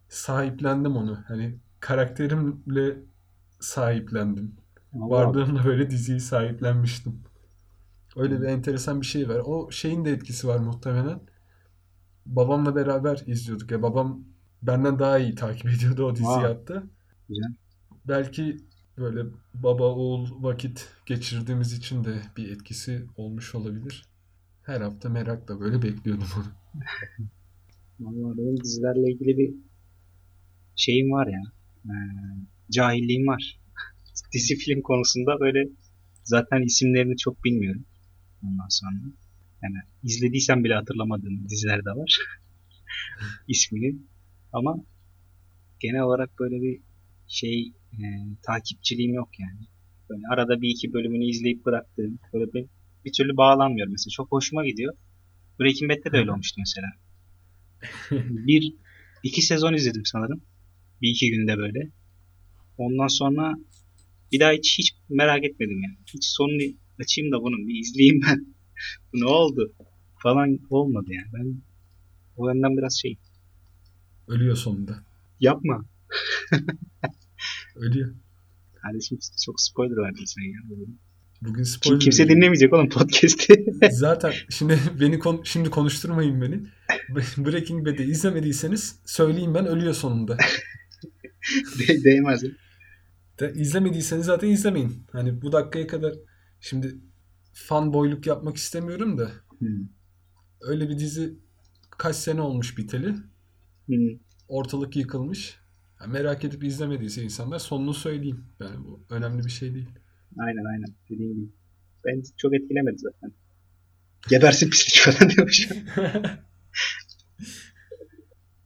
sahiplendim 0.10 0.97
onu. 0.97 1.19
Hani 1.28 1.60
karakterimle 1.80 2.97
sahiplendim. 3.62 4.58
Allah 4.99 5.34
Varlığımla 5.34 5.65
böyle 5.65 5.89
diziyi 5.91 6.19
sahiplenmiştim. 6.19 7.23
Öyle 8.15 8.41
bir 8.41 8.47
enteresan 8.47 9.02
bir 9.02 9.06
şey 9.06 9.30
var. 9.30 9.41
O 9.45 9.71
şeyin 9.71 10.06
de 10.06 10.12
etkisi 10.12 10.47
var 10.47 10.60
muhtemelen. 10.60 11.21
Babamla 12.26 12.76
beraber 12.76 13.23
izliyorduk. 13.28 13.71
Ya 13.71 13.82
babam 13.82 14.26
benden 14.63 14.99
daha 14.99 15.19
iyi 15.19 15.36
takip 15.36 15.65
ediyordu 15.76 16.06
o 16.06 16.41
hatta. 16.43 16.84
Güzel. 17.30 17.54
Belki 18.08 18.58
böyle 18.97 19.26
baba 19.54 19.84
oğul 19.84 20.43
vakit 20.43 20.89
geçirdiğimiz 21.06 21.73
için 21.73 22.04
de 22.04 22.21
bir 22.38 22.52
etkisi 22.52 23.06
olmuş 23.17 23.56
olabilir. 23.56 24.06
Her 24.63 24.82
hafta 24.82 25.10
merakla 25.10 25.60
böyle 25.60 25.82
bekliyordum 25.82 26.28
onu. 26.38 26.45
Vallahi 27.99 28.38
benim 28.38 28.63
dizilerle 28.63 29.12
ilgili 29.12 29.38
bir 29.38 29.54
şeyim 30.76 31.12
var 31.12 31.28
ya. 31.28 31.41
Ee, 31.86 31.93
cahilliğim 32.71 33.28
var. 33.28 33.60
Dizi 34.34 34.56
film 34.56 34.82
konusunda 34.82 35.39
böyle 35.39 35.69
zaten 36.23 36.62
isimlerini 36.62 37.17
çok 37.17 37.43
bilmiyorum. 37.43 37.86
Ondan 38.43 38.67
sonra. 38.69 38.91
Yani 39.63 39.76
izlediysem 40.04 40.63
bile 40.63 40.73
hatırlamadığım 40.73 41.49
diziler 41.49 41.86
de 41.86 41.89
var. 41.89 42.17
ismini. 43.47 43.95
Ama 44.54 44.76
genel 45.80 46.02
olarak 46.02 46.39
böyle 46.39 46.62
bir 46.62 46.82
şey 47.28 47.74
e, 47.94 48.06
takipçiliğim 48.46 49.13
yok 49.13 49.30
yani. 49.39 49.68
Böyle 50.10 50.22
arada 50.34 50.62
bir 50.62 50.70
iki 50.70 50.94
bölümünü 50.94 51.26
izleyip 51.26 51.66
bıraktığım 51.66 52.20
böyle 52.34 52.54
bir, 52.54 52.66
bir 53.06 53.12
türlü 53.18 53.38
bağlanmıyorum 53.38 53.92
mesela. 53.92 54.12
Çok 54.12 54.32
hoşuma 54.32 54.66
gidiyor. 54.66 54.94
Breaking 55.60 55.92
Bad'de 55.92 56.12
de 56.12 56.18
öyle 56.18 56.32
olmuştu 56.32 56.62
mesela. 56.62 56.88
bir 58.48 58.76
iki 59.24 59.42
sezon 59.42 59.74
izledim 59.74 60.06
sanırım. 60.06 60.44
Bir 61.02 61.10
iki 61.10 61.32
günde 61.32 61.58
böyle. 61.58 61.92
Ondan 62.78 63.08
sonra 63.08 63.54
bir 64.32 64.39
daha 64.39 64.52
hiç 64.52 64.76
hiç 64.80 64.92
merak 65.10 65.44
etmedim 65.44 65.84
yani. 65.84 65.98
Hiç 66.13 66.26
sonunu 66.26 66.62
açayım 67.00 67.32
da 67.32 67.42
bunun 67.42 67.68
bir 67.68 67.80
izleyeyim 67.80 68.22
ben. 68.28 68.46
Bu 69.13 69.20
ne 69.20 69.26
oldu? 69.26 69.74
Falan 70.24 70.60
olmadı 70.70 71.10
yani. 71.10 71.28
Ben 71.34 71.62
o 72.38 72.50
yönden 72.50 72.78
biraz 72.78 73.00
şey 73.02 73.18
Ölüyor 74.34 74.56
sonunda. 74.56 75.04
yapma. 75.39 75.86
Ölüyor. 77.76 78.15
Kardeşim 78.82 79.19
çok 79.46 79.62
spoiler 79.62 79.96
verdin 79.98 80.26
sen 80.26 80.41
ya. 80.41 80.60
Bugün 81.41 81.56
Kim, 81.56 81.65
spoiler 81.65 82.00
kimse 82.00 82.24
veriyorum. 82.24 82.41
dinlemeyecek 82.41 82.74
oğlum 82.74 82.89
podcast'i. 82.89 83.65
Zaten 83.91 84.34
şimdi 84.50 84.80
beni 85.00 85.19
kon- 85.19 85.41
şimdi 85.43 85.69
konuşturmayın 85.69 86.41
beni. 86.41 86.63
Breaking 87.38 87.88
Bad'i 87.88 88.04
izlemediyseniz 88.04 89.00
söyleyeyim 89.06 89.54
ben 89.54 89.65
ölüyor 89.65 89.93
sonunda. 89.93 90.38
De- 91.80 92.04
değmez. 92.04 92.43
De, 93.39 93.54
izlemediyseniz 93.56 94.26
zaten 94.26 94.48
izlemeyin. 94.50 95.04
Hani 95.12 95.41
bu 95.41 95.52
dakikaya 95.52 95.88
kadar 95.88 96.13
şimdi 96.60 96.96
fanboyluk 97.54 98.28
yapmak 98.28 98.58
istemiyorum 98.58 99.17
da 99.17 99.32
Hmm. 99.60 99.88
öyle 100.62 100.89
bir 100.89 101.00
dizi 101.00 101.34
kaç 101.98 102.15
sene 102.15 102.41
olmuş 102.41 102.78
biteli. 102.78 103.15
Hmm. 103.86 104.19
Ortalık 104.48 104.96
yıkılmış. 104.96 105.58
Ya 106.02 106.08
merak 106.08 106.46
edip 106.46 106.63
izlemediyse 106.63 107.24
insanlar 107.24 107.60
sonunu 107.60 107.93
söyleyeyim. 107.93 108.46
Yani 108.60 108.86
bu 108.86 109.06
önemli 109.10 109.46
bir 109.46 109.50
şey 109.52 109.74
değil. 109.74 109.89
Aynen 110.38 110.65
aynen. 110.65 110.96
Dediğim 111.10 111.36
gibi. 111.36 111.52
Ben 112.06 112.24
çok 112.38 112.56
etkilemedi 112.56 112.98
zaten. 112.98 113.32
Gebersin 114.30 114.69
pislik 114.69 115.15
falan 115.15 115.32
demiş. 115.38 115.69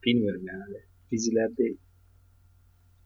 Bilmiyorum 0.05 0.41
yani. 0.45 0.77
Dizilerde 1.11 1.77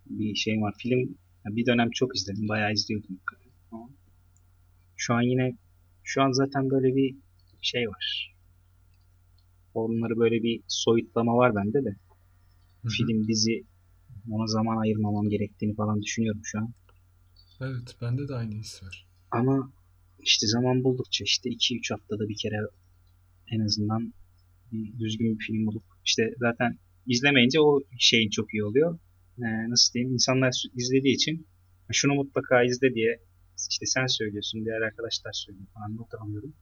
bir 0.06 0.36
şey 0.36 0.62
var. 0.62 0.74
Film 0.78 1.17
bir 1.45 1.65
dönem 1.65 1.89
çok 1.91 2.15
izledim. 2.15 2.47
Bayağı 2.47 2.74
izliyordum. 2.74 3.19
Şu 4.95 5.13
an 5.13 5.21
yine 5.21 5.58
şu 6.04 6.21
an 6.21 6.32
zaten 6.32 6.69
böyle 6.69 6.95
bir 6.95 7.15
şey 7.62 7.88
var. 7.88 8.36
Onları 9.73 10.17
böyle 10.17 10.43
bir 10.43 10.62
soyutlama 10.67 11.38
var 11.38 11.55
bende 11.55 11.84
de. 11.84 11.89
Hı 11.89 12.88
hı. 12.88 12.89
Film, 12.89 13.27
dizi 13.27 13.63
ona 14.31 14.47
zaman 14.47 14.77
ayırmamam 14.77 15.29
gerektiğini 15.29 15.75
falan 15.75 16.01
düşünüyorum 16.01 16.41
şu 16.43 16.60
an. 16.60 16.73
Evet, 17.62 17.95
bende 18.01 18.27
de 18.27 18.36
aynı 18.36 18.55
his 18.55 18.84
var. 18.84 19.07
Ama 19.31 19.71
işte 20.19 20.47
zaman 20.47 20.84
buldukça 20.84 21.23
işte 21.23 21.49
2-3 21.49 21.93
haftada 21.93 22.29
bir 22.29 22.38
kere 22.38 22.57
en 23.47 23.60
azından 23.60 24.13
bir 24.71 24.99
düzgün 24.99 25.39
bir 25.39 25.45
film 25.45 25.65
bulup 25.65 25.84
işte 26.05 26.34
zaten 26.38 26.77
izlemeyince 27.07 27.60
o 27.62 27.79
şeyin 27.99 28.29
çok 28.29 28.53
iyi 28.53 28.63
oluyor. 28.63 28.99
Ee, 29.38 29.69
nasıl 29.69 29.93
diyeyim? 29.93 30.13
İnsanlar 30.13 30.63
izlediği 30.75 31.15
için 31.15 31.47
şunu 31.91 32.13
mutlaka 32.13 32.63
izle 32.63 32.93
diye 32.93 33.19
işte 33.69 33.86
sen 33.86 34.05
söylüyorsun, 34.05 34.65
diğer 34.65 34.81
arkadaşlar 34.81 35.31
söylüyor 35.34 35.67
falan 35.73 35.97
not 35.97 36.13
alıyorum. 36.13 36.53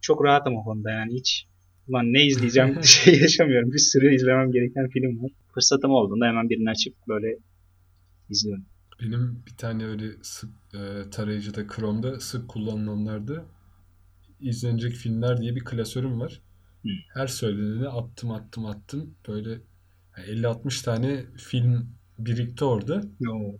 Çok 0.00 0.24
rahatım 0.24 0.56
o 0.56 0.64
konuda 0.64 0.90
yani 0.90 1.14
hiç 1.14 1.46
ulan 1.88 2.12
ne 2.12 2.26
izleyeceğim 2.26 2.78
şey 2.84 3.20
yaşamıyorum. 3.20 3.72
Bir 3.72 3.78
sürü 3.78 4.14
izlemem 4.14 4.52
gereken 4.52 4.88
film 4.88 5.22
var. 5.22 5.30
Fırsatım 5.54 5.90
olduğunda 5.90 6.26
hemen 6.26 6.50
birini 6.50 6.70
açıp 6.70 6.94
böyle 7.08 7.38
izliyorum. 8.30 8.64
Benim 9.02 9.42
bir 9.46 9.56
tane 9.56 9.86
öyle 9.86 10.04
sık 10.22 10.50
e, 10.74 11.10
tarayıcıda 11.10 11.66
Chrome'da 11.66 12.20
sık 12.20 12.48
kullanılanlarda 12.48 13.44
izlenecek 14.40 14.92
filmler 14.92 15.40
diye 15.40 15.56
bir 15.56 15.64
klasörüm 15.64 16.20
var. 16.20 16.40
Hı. 16.82 16.88
Her 17.14 17.26
söyleneni 17.26 17.88
attım 17.88 18.30
attım 18.30 18.66
attım. 18.66 19.14
Böyle 19.28 19.50
yani 20.18 20.28
50-60 20.28 20.84
tane 20.84 21.24
film 21.36 21.88
birikti 22.18 22.64
orada. 22.64 23.02
Yo. 23.20 23.58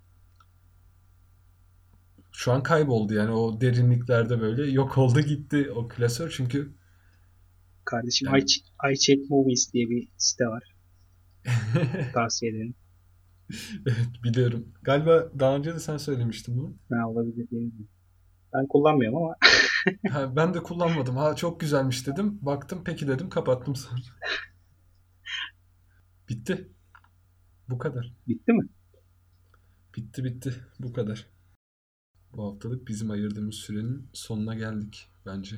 Şu 2.32 2.52
an 2.52 2.62
kayboldu 2.62 3.14
yani 3.14 3.30
o 3.30 3.60
derinliklerde 3.60 4.40
böyle 4.40 4.70
yok 4.70 4.98
oldu 4.98 5.20
gitti 5.20 5.70
o 5.74 5.88
klasör 5.88 6.30
çünkü 6.36 6.72
Kardeşim 7.86 8.28
Yani- 8.28 8.42
I, 8.42 8.92
I 8.92 8.98
Check 8.98 9.30
Movies 9.30 9.72
diye 9.72 9.90
bir 9.90 10.08
site 10.16 10.46
var. 10.46 10.62
Tavsiye 12.14 12.50
ederim. 12.52 12.74
evet 13.86 14.08
biliyorum. 14.24 14.68
Galiba 14.82 15.30
daha 15.38 15.56
önce 15.56 15.74
de 15.74 15.80
sen 15.80 15.96
söylemiştin 15.96 16.56
bunu. 16.58 16.76
Ne 16.90 17.04
olabilir 17.04 17.50
bilmiyorum. 17.50 17.88
Ben 18.54 18.66
kullanmıyorum 18.66 19.18
ama 19.18 19.34
Ha, 20.10 20.36
ben 20.36 20.54
de 20.54 20.62
kullanmadım. 20.62 21.16
Ha 21.16 21.36
çok 21.36 21.60
güzelmiş 21.60 22.06
dedim. 22.06 22.38
Baktım 22.42 22.82
peki 22.84 23.08
dedim 23.08 23.28
kapattım 23.30 23.76
sonra. 23.76 24.00
Bitti. 26.28 26.68
Bu 27.68 27.78
kadar. 27.78 28.12
bitti 28.28 28.52
mi? 28.52 28.68
Bitti 29.96 30.24
bitti. 30.24 30.54
Bu 30.78 30.92
kadar. 30.92 31.26
Bu 32.32 32.52
haftalık 32.52 32.88
bizim 32.88 33.10
ayırdığımız 33.10 33.54
sürenin 33.54 34.08
sonuna 34.12 34.54
geldik 34.54 35.08
bence. 35.26 35.56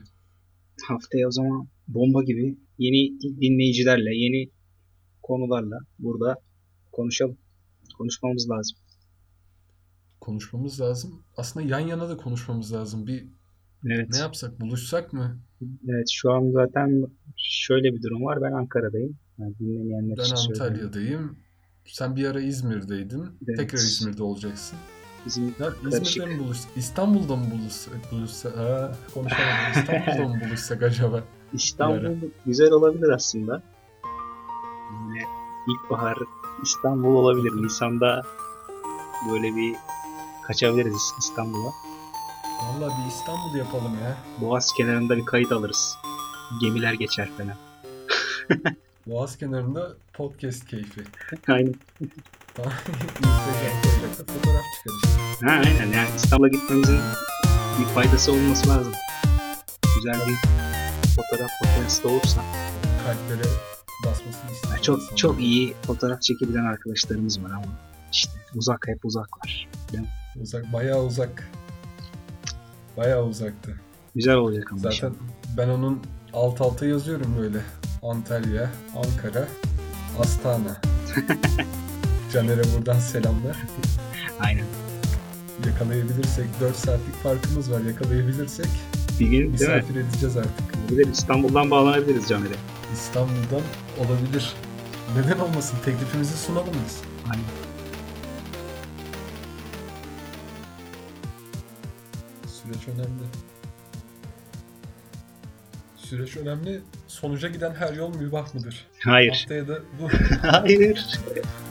Haftaya 0.89 1.29
o 1.29 1.31
zaman 1.31 1.69
bomba 1.89 2.23
gibi 2.23 2.59
yeni 2.79 3.21
dinleyicilerle, 3.21 4.17
yeni 4.17 4.51
konularla 5.23 5.79
burada 5.99 6.37
konuşalım. 6.93 7.39
Konuşmamız 7.99 8.51
lazım. 8.51 8.79
Konuşmamız 10.21 10.81
lazım. 10.81 11.23
Aslında 11.37 11.67
yan 11.67 11.81
yana 11.81 12.09
da 12.09 12.17
konuşmamız 12.17 12.73
lazım. 12.73 13.07
Bir 13.07 13.27
Evet. 13.87 14.09
ne 14.13 14.19
yapsak? 14.19 14.61
Buluşsak 14.61 15.13
mı? 15.13 15.41
Evet 15.89 16.07
şu 16.13 16.33
an 16.33 16.51
zaten 16.53 17.07
şöyle 17.37 17.95
bir 17.95 18.03
durum 18.03 18.25
var. 18.25 18.43
Ben 18.43 18.53
Ankara'dayım. 18.53 19.17
Yani 19.39 19.59
dinlemeyenler 19.59 20.19
Ben 20.19 20.23
için 20.25 20.37
söyleyeyim. 20.37 20.63
Antalya'dayım. 20.63 21.37
Sen 21.87 22.17
bir 22.17 22.25
ara 22.25 22.41
İzmir'deydin. 22.41 23.25
Evet. 23.49 23.59
Tekrar 23.59 23.79
İzmir'de 23.79 24.23
olacaksın. 24.23 24.79
Karışık. 25.29 26.07
İzmir'de 26.17 26.27
mi 26.27 26.39
buluşsak? 26.39 26.71
İstanbul'da 26.77 27.37
mı 27.37 27.51
buluşsak? 27.51 28.13
buluşsak? 28.13 28.57
Ha, 28.57 28.97
konuşamadım. 29.15 29.73
İstanbul'da 29.77 30.29
mı 30.29 30.41
buluşsak 30.47 30.83
acaba? 30.83 31.23
İstanbul 31.53 32.17
güzel 32.47 32.71
olabilir 32.71 33.09
aslında. 33.09 33.63
Yine 34.93 35.23
ilkbahar 35.69 36.17
İstanbul 36.63 37.15
olabilir. 37.15 37.63
Nisan'da 37.63 38.23
böyle 39.33 39.57
bir 39.57 39.77
kaçabiliriz 40.47 41.13
İstanbul'a. 41.19 41.71
Vallahi 42.63 43.05
bir 43.05 43.09
İstanbul 43.09 43.59
yapalım 43.59 43.93
ya. 44.03 44.17
Boğaz 44.41 44.73
kenarında 44.73 45.17
bir 45.17 45.25
kayıt 45.25 45.53
alırız. 45.53 45.99
Gemiler 46.61 46.93
geçer 46.93 47.31
falan. 47.37 47.57
Boğaz 49.07 49.37
kenarında 49.39 49.93
podcast 50.13 50.67
keyfi. 50.67 51.05
Aynen. 51.49 51.75
Fotoğraf 54.19 54.65
çıkar 54.75 54.93
işte. 55.05 55.47
Ha, 55.47 55.53
aynen 55.53 55.93
yani 55.97 56.09
İstanbul'a 56.17 56.49
gitmemizin 56.49 56.99
bir 57.81 57.85
faydası 57.85 58.33
olması 58.33 58.69
lazım. 58.69 58.93
Güzel 59.97 60.15
bir 60.29 60.35
fotoğraf 61.17 61.51
makinesi 61.65 62.03
de 62.05 62.09
olursa. 62.09 62.43
Kalplere 63.07 63.49
basmasını. 64.05 64.73
Ya 64.77 64.83
çok 64.83 65.17
çok 65.17 65.41
iyi 65.41 65.75
fotoğraf 65.87 66.23
çekebilen 66.23 66.65
arkadaşlarımız 66.65 67.43
var 67.45 67.51
ama 67.51 67.73
işte 68.13 68.33
uzak 68.55 68.89
hep 68.89 69.05
uzaklar. 69.05 69.69
Uzak, 70.43 70.73
bayağı 70.73 71.03
uzak. 71.05 71.51
Bayağı 72.97 73.25
uzaktı. 73.25 73.81
Güzel 74.15 74.35
olacak 74.35 74.69
ama 74.73 74.79
Zaten 74.81 74.91
inşallah. 74.97 75.13
ben 75.57 75.69
onun 75.69 76.01
alt 76.33 76.61
alta 76.61 76.87
yazıyorum 76.87 77.37
böyle. 77.39 77.59
Antalya, 78.03 78.71
Ankara, 78.97 79.49
Astana. 80.21 80.81
Caner'e 82.33 82.63
buradan 82.77 82.99
selamlar. 82.99 83.57
Aynen. 84.41 84.65
Yakalayabilirsek 85.67 86.47
4 86.61 86.77
saatlik 86.77 87.15
farkımız 87.23 87.73
var. 87.73 87.81
Yakalayabilirsek 87.81 88.67
Bir 89.21 89.25
gün 89.25 89.31
değil 89.33 89.45
mi? 89.45 89.51
misafir 89.51 89.97
edeceğiz 89.97 90.37
artık. 90.37 90.97
De 90.97 91.03
İstanbul'dan 91.13 91.71
bağlanabiliriz 91.71 92.29
Caner'e. 92.29 92.55
İstanbul'dan 92.93 93.63
olabilir. 93.99 94.53
Neden 95.17 95.39
olmasın? 95.39 95.79
Teklifimizi 95.85 96.37
sunalım 96.37 96.75
biz. 96.87 97.01
Aynen. 97.31 97.45
Süreç 102.47 102.89
önemli. 102.89 103.23
Süreç 105.97 106.37
önemli. 106.37 106.81
Sonuca 107.07 107.49
giden 107.49 107.75
her 107.75 107.93
yol 107.95 108.15
mübah 108.17 108.55
mıdır? 108.55 108.87
Hayır. 109.05 109.31
Haftaya 109.31 109.69
da 109.69 109.79
bu 110.01 110.09
Hayır. 110.43 111.19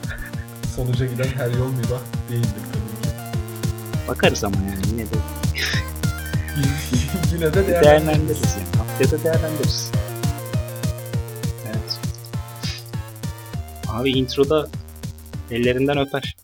sonuca 0.78 1.06
giden 1.06 1.24
her 1.24 1.50
yol 1.50 1.70
mübah 1.70 2.00
değildir 2.30 2.48
tabii 2.72 3.02
ki. 3.02 3.08
Bakarız 4.08 4.44
ama 4.44 4.56
yani 4.56 4.80
yine 4.92 5.02
de 5.02 5.14
Yine 7.34 7.54
de 7.54 7.66
değerlendiririz. 7.68 7.82
değerlendiririz. 7.84 8.56
Yani. 8.56 8.76
Haftaya 8.78 9.10
da 9.10 9.24
değerlendiririz. 9.24 9.90
Evet. 11.66 12.00
Abi 13.88 14.10
introda 14.10 14.68
ellerinden 15.50 15.98
öper. 15.98 16.36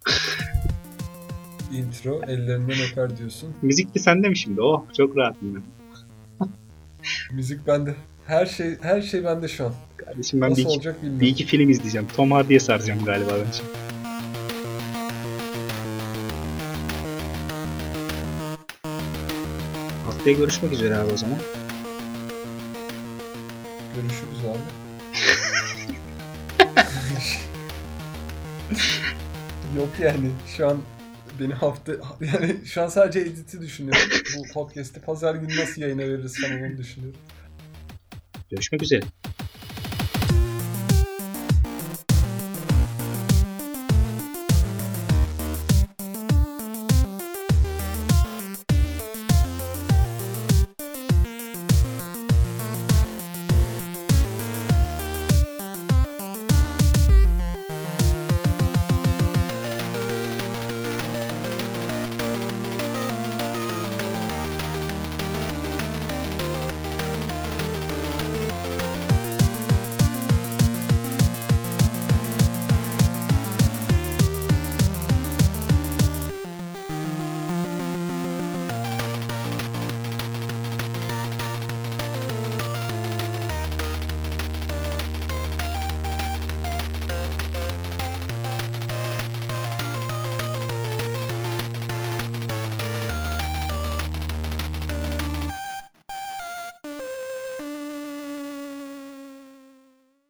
Intro 1.73 2.21
ellerinden 2.27 2.77
öper 2.93 3.19
diyorsun. 3.19 3.55
Müzik 3.63 3.95
de 3.95 3.99
sende 3.99 4.29
mi 4.29 4.37
şimdi? 4.37 4.61
Oh 4.61 4.83
çok 4.97 5.17
rahatım 5.17 5.55
ben. 5.55 5.63
Müzik 7.33 7.67
bende. 7.67 7.95
Her 8.27 8.47
şey 8.47 8.77
her 8.81 9.03
şey 9.03 9.25
bende 9.25 9.49
şu 9.49 9.65
an. 9.67 9.73
Kardeşim 9.97 10.41
ben 10.41 10.51
Nasıl 10.51 10.63
bir 10.63 10.67
olacak 10.69 10.97
bilmiyorum. 10.97 11.21
bir 11.21 11.29
iki 11.29 11.45
film 11.47 11.71
izleyeceğim. 11.71 12.07
Tom 12.17 12.31
Hardy'ye 12.33 12.61
saracağım 12.61 13.05
galiba 13.05 13.31
ben 13.31 13.53
şimdi. 13.53 13.69
Haftaya 20.25 20.39
görüşmek 20.39 20.73
üzere 20.73 20.97
abi 20.97 21.13
o 21.13 21.17
zaman. 21.17 21.39
Görüşürüz 23.95 24.39
abi. 24.45 24.59
Yok 29.79 29.89
yani 30.01 30.31
şu 30.57 30.69
an 30.69 30.81
beni 31.41 31.55
hafta 31.55 31.93
yani 32.21 32.57
şu 32.67 32.83
an 32.83 32.89
sadece 32.89 33.21
editi 33.21 33.61
düşünüyorum. 33.61 34.03
Bu 34.37 34.53
podcast'i 34.53 35.01
pazar 35.01 35.35
günü 35.35 35.57
nasıl 35.57 35.83
yayına 35.83 36.03
veririz 36.03 36.41
falan 36.41 36.63
onu 36.63 36.79
düşünüyorum. 36.79 37.21
Görüşmek 38.51 38.83
üzere. 38.83 39.03